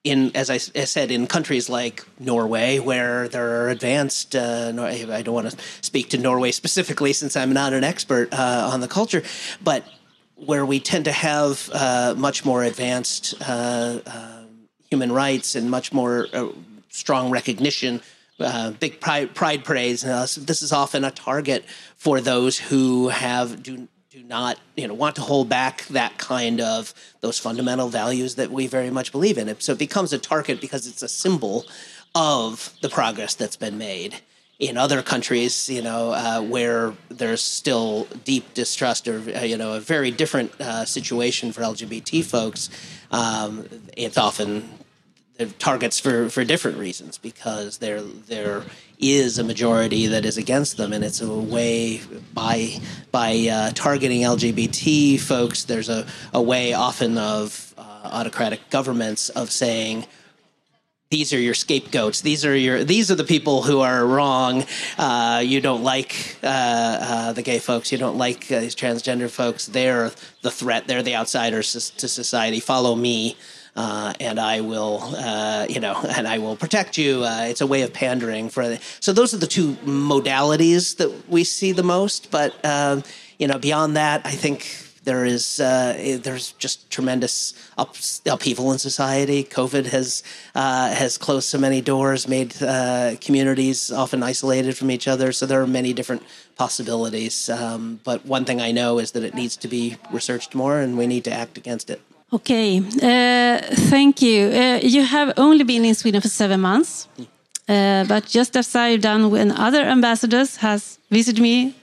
in 0.03 0.35
as 0.35 0.49
I, 0.49 0.57
said, 0.57 1.11
in 1.11 1.27
countries 1.27 1.69
like 1.69 2.05
Norway, 2.19 2.79
where 2.79 3.27
there 3.27 3.63
are 3.63 3.69
advanced. 3.69 4.35
Uh, 4.35 4.73
I 4.77 5.21
don't 5.21 5.33
want 5.33 5.51
to 5.51 5.57
speak 5.81 6.09
to 6.09 6.17
Norway 6.17 6.51
specifically, 6.51 7.13
since 7.13 7.35
I'm 7.37 7.53
not 7.53 7.73
an 7.73 7.83
expert 7.83 8.33
uh, 8.33 8.69
on 8.71 8.81
the 8.81 8.87
culture, 8.87 9.23
but 9.63 9.83
where 10.35 10.65
we 10.65 10.79
tend 10.79 11.05
to 11.05 11.11
have 11.11 11.69
uh, 11.71 12.15
much 12.17 12.43
more 12.43 12.63
advanced 12.63 13.35
uh, 13.47 13.99
uh, 14.05 14.43
human 14.89 15.11
rights 15.11 15.55
and 15.55 15.69
much 15.69 15.93
more 15.93 16.27
strong 16.89 17.29
recognition 17.29 18.01
uh, 18.41 18.71
big 18.71 18.99
pride, 18.99 19.33
pride 19.35 19.63
parades. 19.63 20.03
Uh, 20.03 20.25
so 20.25 20.41
this 20.41 20.61
is 20.61 20.71
often 20.71 21.03
a 21.03 21.11
target 21.11 21.65
for 21.95 22.21
those 22.21 22.57
who 22.57 23.09
have 23.09 23.61
do 23.63 23.87
do 24.11 24.21
not 24.23 24.59
you 24.75 24.85
know 24.89 24.93
want 24.93 25.15
to 25.15 25.21
hold 25.21 25.47
back 25.47 25.85
that 25.85 26.17
kind 26.17 26.59
of 26.59 26.93
those 27.21 27.39
fundamental 27.39 27.87
values 27.87 28.35
that 28.35 28.51
we 28.51 28.67
very 28.67 28.89
much 28.89 29.09
believe 29.13 29.37
in. 29.37 29.57
So 29.61 29.71
it 29.71 29.79
becomes 29.79 30.11
a 30.11 30.17
target 30.17 30.59
because 30.59 30.85
it's 30.85 31.01
a 31.01 31.07
symbol 31.07 31.65
of 32.13 32.73
the 32.81 32.89
progress 32.89 33.35
that's 33.35 33.55
been 33.55 33.77
made. 33.77 34.15
In 34.59 34.75
other 34.75 35.01
countries, 35.01 35.69
you 35.69 35.81
know, 35.81 36.11
uh, 36.11 36.41
where 36.41 36.93
there's 37.07 37.41
still 37.41 38.05
deep 38.25 38.53
distrust 38.53 39.07
or 39.07 39.21
uh, 39.33 39.43
you 39.43 39.55
know 39.55 39.75
a 39.75 39.79
very 39.79 40.11
different 40.11 40.59
uh, 40.59 40.83
situation 40.83 41.53
for 41.53 41.61
LGBT 41.61 42.21
folks, 42.21 42.69
um, 43.11 43.65
it's 43.95 44.17
often 44.17 44.67
targets 45.45 45.99
for, 45.99 46.29
for 46.29 46.43
different 46.43 46.77
reasons 46.77 47.17
because 47.17 47.77
there 47.77 48.01
there 48.01 48.63
is 48.99 49.39
a 49.39 49.43
majority 49.43 50.07
that 50.07 50.25
is 50.25 50.37
against 50.37 50.77
them, 50.77 50.93
and 50.93 51.03
it's 51.03 51.21
a 51.21 51.33
way 51.33 52.01
by 52.33 52.79
by 53.11 53.47
uh, 53.51 53.71
targeting 53.71 54.21
LGBT 54.21 55.19
folks. 55.19 55.63
There's 55.63 55.89
a, 55.89 56.05
a 56.33 56.41
way 56.41 56.73
often 56.73 57.17
of 57.17 57.73
uh, 57.77 57.81
autocratic 58.05 58.69
governments 58.69 59.29
of 59.29 59.51
saying 59.51 60.05
these 61.11 61.33
are 61.33 61.39
your 61.39 61.53
scapegoats. 61.53 62.21
These 62.21 62.45
are 62.45 62.55
your 62.55 62.83
these 62.85 63.11
are 63.11 63.15
the 63.15 63.25
people 63.25 63.63
who 63.63 63.81
are 63.81 64.05
wrong. 64.05 64.65
Uh, 64.97 65.43
you 65.45 65.59
don't 65.59 65.83
like 65.83 66.37
uh, 66.41 66.47
uh, 66.47 67.33
the 67.33 67.41
gay 67.41 67.59
folks. 67.59 67.91
You 67.91 67.97
don't 67.97 68.17
like 68.17 68.49
uh, 68.49 68.61
these 68.61 68.75
transgender 68.75 69.29
folks. 69.29 69.65
They're 69.65 70.11
the 70.41 70.51
threat. 70.51 70.87
They're 70.87 71.03
the 71.03 71.15
outsiders 71.15 71.91
to 71.97 72.07
society. 72.07 72.61
Follow 72.61 72.95
me 72.95 73.35
uh, 73.75 74.13
and 74.19 74.39
I 74.39 74.61
will, 74.61 75.01
uh, 75.01 75.65
you 75.69 75.79
know, 75.79 75.95
and 76.15 76.27
I 76.27 76.39
will 76.39 76.55
protect 76.55 76.97
you. 76.97 77.23
Uh, 77.23 77.45
it's 77.49 77.61
a 77.61 77.67
way 77.67 77.81
of 77.81 77.93
pandering 77.93 78.49
for. 78.49 78.77
So 78.99 79.13
those 79.13 79.33
are 79.33 79.37
the 79.37 79.47
two 79.47 79.73
modalities 79.85 80.97
that 80.97 81.29
we 81.29 81.43
see 81.43 81.71
the 81.71 81.83
most. 81.83 82.31
But 82.31 82.53
um, 82.65 83.03
you 83.39 83.47
know, 83.47 83.57
beyond 83.57 83.95
that, 83.95 84.25
I 84.25 84.31
think 84.31 84.67
there 85.03 85.25
is 85.25 85.59
uh, 85.59 86.19
there's 86.21 86.51
just 86.53 86.89
tremendous 86.91 87.53
ups, 87.77 88.21
upheaval 88.25 88.71
in 88.71 88.77
society. 88.77 89.43
COVID 89.43 89.87
has 89.87 90.21
uh, 90.53 90.93
has 90.93 91.17
closed 91.17 91.47
so 91.47 91.57
many 91.57 91.81
doors, 91.81 92.27
made 92.27 92.61
uh, 92.61 93.15
communities 93.19 93.91
often 93.91 94.21
isolated 94.21 94.77
from 94.77 94.91
each 94.91 95.07
other. 95.07 95.31
So 95.31 95.45
there 95.45 95.61
are 95.61 95.67
many 95.67 95.93
different 95.93 96.23
possibilities. 96.55 97.49
Um, 97.49 97.99
but 98.03 98.25
one 98.25 98.45
thing 98.45 98.61
I 98.61 98.71
know 98.71 98.99
is 98.99 99.13
that 99.13 99.23
it 99.23 99.33
needs 99.33 99.57
to 99.57 99.67
be 99.67 99.97
researched 100.11 100.53
more, 100.53 100.79
and 100.79 100.97
we 100.97 101.07
need 101.07 101.23
to 101.23 101.31
act 101.31 101.57
against 101.57 101.89
it. 101.89 102.01
Okay, 102.33 102.77
uh, 102.79 103.59
thank 103.89 104.21
you. 104.21 104.47
Uh, 104.47 104.79
you 104.81 105.03
have 105.03 105.33
only 105.35 105.65
been 105.65 105.83
in 105.83 105.93
Sweden 105.93 106.21
for 106.21 106.29
seven 106.29 106.61
months, 106.61 107.09
uh, 107.67 108.05
but 108.05 108.25
just 108.25 108.55
as 108.55 108.73
I've 108.73 109.01
done 109.01 109.29
when 109.29 109.51
other 109.51 109.81
ambassadors 109.81 110.55
has 110.55 110.97
visited 111.09 111.41
me 111.41 111.75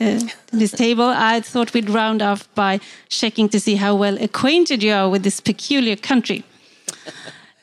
uh, 0.00 0.18
this 0.50 0.72
table, 0.72 1.04
I 1.04 1.40
thought 1.42 1.72
we'd 1.72 1.88
round 1.88 2.22
off 2.22 2.52
by 2.56 2.80
checking 3.08 3.48
to 3.50 3.60
see 3.60 3.76
how 3.76 3.94
well 3.94 4.20
acquainted 4.20 4.82
you 4.82 4.92
are 4.92 5.08
with 5.08 5.22
this 5.22 5.38
peculiar 5.38 5.94
country. 5.94 6.42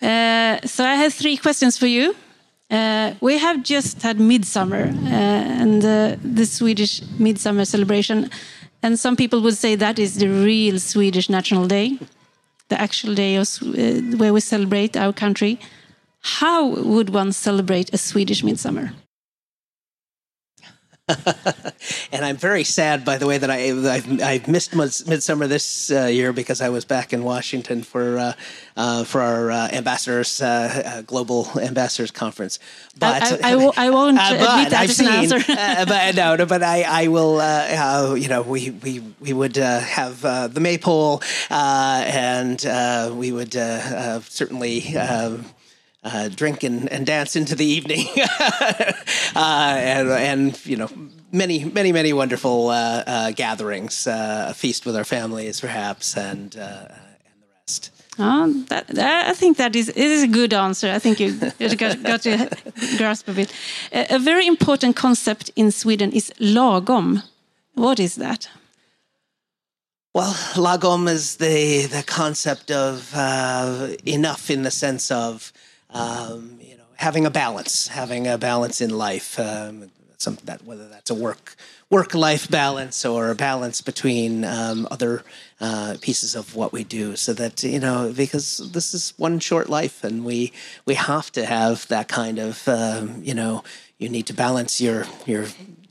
Uh, 0.01 0.61
so 0.65 0.85
I 0.85 0.95
have 0.95 1.13
three 1.13 1.35
questions 1.35 1.77
for 1.77 1.87
you. 1.87 2.15
Uh, 2.69 3.13
we 3.19 3.39
have 3.39 3.61
just 3.61 4.01
had 4.03 4.21
Midsummer 4.21 4.83
and 5.03 5.81
the 5.81 6.45
Swedish 6.45 7.01
Midsummer 7.19 7.65
celebration, 7.65 8.29
and 8.81 8.97
some 8.97 9.17
people 9.17 9.41
would 9.41 9.57
say 9.57 9.75
that 9.75 9.99
is 9.99 10.15
the 10.15 10.29
real 10.29 10.79
Swedish 10.79 11.29
National 11.29 11.67
Day 11.67 11.99
the 12.71 12.79
actual 12.87 13.13
day 13.13 13.33
of, 13.35 13.47
uh, 13.61 14.17
where 14.19 14.33
we 14.33 14.39
celebrate 14.39 14.93
our 15.03 15.13
country. 15.13 15.59
How 16.39 16.59
would 16.93 17.09
one 17.21 17.31
celebrate 17.33 17.93
a 17.93 17.97
Swedish 17.97 18.43
midsummer? 18.43 18.93
and 22.21 22.29
I'm 22.29 22.37
very 22.37 22.63
sad, 22.63 23.03
by 23.03 23.17
the 23.17 23.25
way, 23.25 23.39
that 23.39 23.49
I, 23.49 23.57
have 23.57 24.21
I've 24.21 24.47
missed 24.47 24.75
Midsummer 24.75 25.47
this 25.47 25.89
uh, 25.89 26.05
year 26.05 26.31
because 26.31 26.61
I 26.61 26.69
was 26.69 26.85
back 26.85 27.13
in 27.13 27.23
Washington 27.23 27.81
for 27.81 28.19
uh, 28.19 28.33
uh, 28.77 29.03
for 29.05 29.21
our 29.21 29.49
uh, 29.49 29.69
ambassadors 29.71 30.39
uh, 30.39 30.83
uh, 30.85 31.01
global 31.01 31.47
ambassadors 31.59 32.11
conference. 32.11 32.59
But 32.99 33.23
I, 33.43 33.53
I, 33.53 33.53
I, 33.53 33.71
I 33.87 33.89
won't 33.89 34.19
admit 34.21 34.69
that 34.69 34.73
I've 34.73 34.91
seen, 34.91 35.33
an 35.33 35.87
but 35.87 36.15
no, 36.15 36.35
no, 36.35 36.45
but 36.45 36.61
I, 36.61 36.83
I 36.83 37.07
will. 37.07 37.37
you 38.15 38.27
know, 38.27 38.43
we 38.43 38.69
we 38.69 38.99
we 39.19 39.33
would 39.33 39.55
have 39.55 40.21
the 40.21 40.59
maypole, 40.59 41.23
and 41.49 42.61
we 43.17 43.31
would 43.31 43.53
certainly. 43.53 44.95
Uh, 46.03 46.29
drink 46.29 46.63
and, 46.63 46.91
and, 46.91 47.05
dance 47.05 47.35
into 47.35 47.53
the 47.53 47.63
evening, 47.63 48.07
uh, 48.17 48.93
and, 49.35 50.09
and, 50.09 50.65
you 50.65 50.75
know 50.75 50.89
many 51.31 51.65
many 51.65 51.91
many 51.91 52.13
wonderful 52.13 52.69
uh, 52.69 53.03
uh 53.07 53.31
gatherings, 53.31 54.07
uh, 54.07 54.47
a 54.49 54.53
feast 54.53 54.85
with 54.85 54.95
our 54.95 55.03
families 55.03 55.61
perhaps, 55.61 56.17
and 56.17 56.55
uh, 56.57 56.87
and 57.25 57.41
the 57.41 57.47
rest. 57.59 57.91
Oh, 58.19 58.65
that, 58.67 58.87
that, 58.87 59.29
I 59.29 59.33
think 59.33 59.57
that 59.57 59.75
is 59.75 59.89
it 59.89 59.97
is 59.97 60.23
a 60.23 60.27
good 60.27 60.53
answer. 60.53 60.91
I 60.91 60.99
think 60.99 61.19
you 61.19 61.33
got, 61.77 62.03
got 62.03 62.21
to 62.21 62.49
grasp 62.97 63.27
of 63.27 63.39
it. 63.39 63.53
A, 63.91 64.15
a 64.15 64.19
very 64.19 64.45
important 64.45 64.95
concept 64.95 65.49
in 65.55 65.71
Sweden 65.71 66.11
is 66.11 66.31
lagom. 66.39 67.23
What 67.73 67.99
is 67.99 68.15
that? 68.15 68.49
Well, 70.13 70.33
lagom 70.55 71.07
is 71.07 71.37
the 71.37 71.85
the 71.85 72.03
concept 72.03 72.71
of 72.71 73.13
enough 74.05 74.49
in 74.49 74.63
the 74.63 74.71
sense 74.71 75.09
of 75.11 75.53
um, 75.93 76.59
you 76.61 76.77
know, 76.77 76.83
having 76.95 77.25
a 77.25 77.29
balance, 77.29 77.87
having 77.87 78.27
a 78.27 78.37
balance 78.37 78.81
in 78.81 78.89
life. 78.89 79.39
Um, 79.39 79.91
some 80.21 80.37
that 80.45 80.63
whether 80.63 80.87
that's 80.87 81.09
a 81.09 81.15
work 81.15 81.55
work 81.89 82.13
life 82.13 82.49
balance 82.49 83.03
or 83.03 83.29
a 83.29 83.35
balance 83.35 83.81
between 83.81 84.45
um, 84.45 84.87
other 84.89 85.23
uh, 85.59 85.95
pieces 86.01 86.35
of 86.35 86.55
what 86.55 86.71
we 86.71 86.83
do, 86.83 87.15
so 87.15 87.33
that 87.33 87.63
you 87.63 87.79
know 87.79 88.13
because 88.15 88.57
this 88.71 88.93
is 88.93 89.13
one 89.17 89.39
short 89.39 89.69
life, 89.69 90.03
and 90.03 90.23
we 90.23 90.51
we 90.85 90.95
have 90.95 91.31
to 91.31 91.45
have 91.45 91.87
that 91.87 92.07
kind 92.07 92.39
of 92.39 92.67
um, 92.67 93.21
you 93.23 93.33
know 93.33 93.63
you 93.97 94.09
need 94.09 94.27
to 94.27 94.33
balance 94.33 94.79
your 94.79 95.05
your 95.25 95.45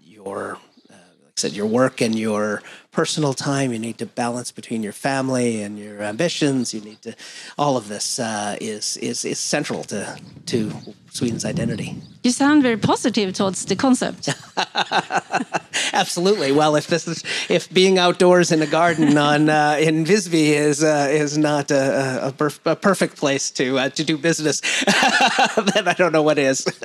your 0.04 0.58
like 0.88 1.38
said 1.38 1.52
your 1.52 1.66
work 1.66 2.00
and 2.00 2.18
your 2.18 2.62
personal 2.92 3.34
time. 3.34 3.72
You 3.72 3.78
need 3.78 3.98
to 3.98 4.06
balance 4.06 4.52
between 4.52 4.82
your 4.82 4.92
family 4.92 5.62
and 5.62 5.78
your 5.78 6.02
ambitions. 6.02 6.74
You 6.74 6.80
need 6.80 7.02
to 7.02 7.14
all 7.56 7.76
of 7.76 7.88
this 7.88 8.18
uh, 8.18 8.56
is 8.60 8.96
is 8.98 9.24
is 9.24 9.38
central 9.38 9.84
to 9.84 10.18
to 10.46 10.72
Sweden's 11.12 11.44
identity. 11.44 11.96
You 12.22 12.30
sound 12.32 12.62
very 12.62 12.76
positive 12.76 13.32
towards 13.34 13.64
the 13.64 13.76
concept. 13.76 14.28
Absolutely. 15.92 16.52
Well, 16.52 16.76
if 16.76 16.86
this 16.86 17.06
is 17.08 17.24
if 17.48 17.72
being 17.72 17.98
outdoors 17.98 18.52
in 18.52 18.62
a 18.62 18.66
garden 18.66 19.16
on 19.18 19.48
uh, 19.48 19.76
in 19.80 20.04
Visby 20.04 20.52
is 20.52 20.82
uh, 20.82 21.08
is 21.10 21.36
not 21.36 21.70
a, 21.70 22.28
a, 22.28 22.32
perf 22.32 22.58
a, 22.64 22.76
perfect 22.76 23.16
place 23.16 23.50
to 23.52 23.78
uh, 23.78 23.88
to 23.90 24.04
do 24.04 24.16
business, 24.18 24.60
then 25.74 25.88
I 25.88 25.94
don't 25.96 26.12
know 26.12 26.22
what 26.22 26.38
is. 26.38 26.66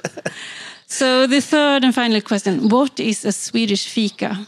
So 0.87 1.25
the 1.25 1.41
third 1.41 1.83
and 1.83 1.95
final 1.95 2.21
question: 2.21 2.69
What 2.69 2.99
is 2.99 3.25
a 3.25 3.31
Swedish 3.31 3.87
fika? 3.87 4.47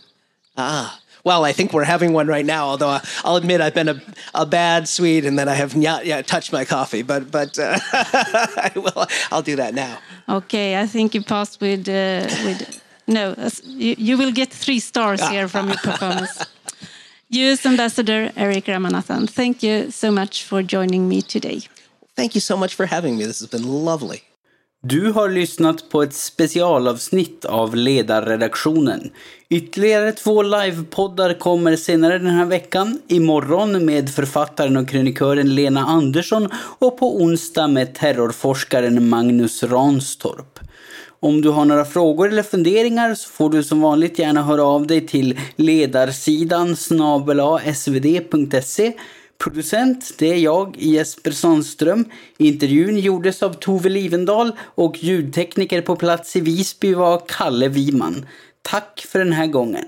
Ah. 0.55 0.99
Well, 1.27 1.43
I 1.43 1.51
think 1.51 1.73
we're 1.73 1.83
having 1.83 2.13
one 2.13 2.27
right 2.27 2.45
now. 2.45 2.67
Although 2.67 2.99
I'll 3.25 3.35
admit 3.35 3.59
I've 3.59 3.73
been 3.73 3.89
a, 3.89 4.01
a 4.33 4.45
bad 4.45 4.87
Swede 4.87 5.25
and 5.25 5.37
that 5.37 5.49
I 5.49 5.55
have 5.55 5.75
not 5.75 6.05
yet 6.05 6.25
touched 6.25 6.53
my 6.53 6.63
coffee, 6.63 7.01
but 7.01 7.29
but 7.29 7.59
uh, 7.59 7.77
I 7.93 8.71
will. 8.75 9.05
I'll 9.29 9.41
do 9.41 9.57
that 9.57 9.73
now. 9.73 9.99
Okay, 10.29 10.79
I 10.79 10.85
think 10.87 11.13
you 11.13 11.21
passed 11.21 11.59
with 11.59 11.89
uh, 11.89 12.27
with 12.45 12.81
no. 13.07 13.35
You, 13.65 13.95
you, 13.97 14.17
will 14.17 14.31
get 14.31 14.53
three 14.53 14.79
stars 14.79 15.21
here 15.27 15.49
from 15.49 15.67
your 15.67 15.77
performance. 15.89 16.45
U.S. 17.29 17.65
Ambassador 17.65 18.31
Erik 18.37 18.67
Ramanathan, 18.67 19.29
thank 19.29 19.61
you 19.61 19.91
so 19.91 20.11
much 20.11 20.45
for 20.45 20.63
joining 20.63 21.09
me 21.09 21.21
today. 21.21 21.59
Thank 22.15 22.35
you 22.35 22.41
so 22.41 22.55
much 22.55 22.73
for 22.73 22.85
having 22.85 23.17
me. 23.17 23.25
This 23.25 23.39
has 23.41 23.49
been 23.49 23.67
lovely. 23.67 24.26
Du 24.89 25.11
har 25.11 25.29
lyssnat 25.29 25.89
på 25.89 26.03
ett 26.03 26.13
specialavsnitt 26.13 27.45
av 27.45 27.75
Ledarredaktionen. 27.75 29.09
Ytterligare 29.49 30.11
två 30.11 30.43
livepoddar 30.43 31.33
kommer 31.33 31.75
senare 31.75 32.17
den 32.17 32.27
här 32.27 32.45
veckan. 32.45 32.99
Imorgon 33.07 33.85
med 33.85 34.09
författaren 34.09 34.77
och 34.77 34.89
krönikören 34.89 35.55
Lena 35.55 35.85
Andersson 35.85 36.49
och 36.79 36.97
på 36.99 37.21
onsdag 37.21 37.67
med 37.67 37.95
terrorforskaren 37.95 39.09
Magnus 39.09 39.63
Ranstorp. 39.63 40.59
Om 41.19 41.41
du 41.41 41.49
har 41.49 41.65
några 41.65 41.85
frågor 41.85 42.29
eller 42.29 42.43
funderingar 42.43 43.15
så 43.15 43.29
får 43.29 43.49
du 43.49 43.63
som 43.63 43.81
vanligt 43.81 44.19
gärna 44.19 44.43
höra 44.43 44.63
av 44.63 44.87
dig 44.87 45.07
till 45.07 45.39
ledarsidan 45.55 46.75
svd.se 47.75 48.93
Producent, 49.37 50.13
det 50.17 50.33
är 50.33 50.37
jag, 50.37 50.75
Jesper 50.79 51.31
Sandström. 51.31 52.05
Intervjun 52.37 52.99
gjordes 52.99 53.43
av 53.43 53.53
Tove 53.53 53.89
Livendal 53.89 54.51
och 54.59 55.03
ljudtekniker 55.03 55.81
på 55.81 55.95
plats 55.95 56.35
i 56.35 56.41
Visby 56.41 56.93
var 56.93 57.21
Kalle 57.27 57.67
Wiman. 57.67 58.25
Tack 58.61 59.05
för 59.09 59.19
den 59.19 59.33
här 59.33 59.47
gången. 59.47 59.85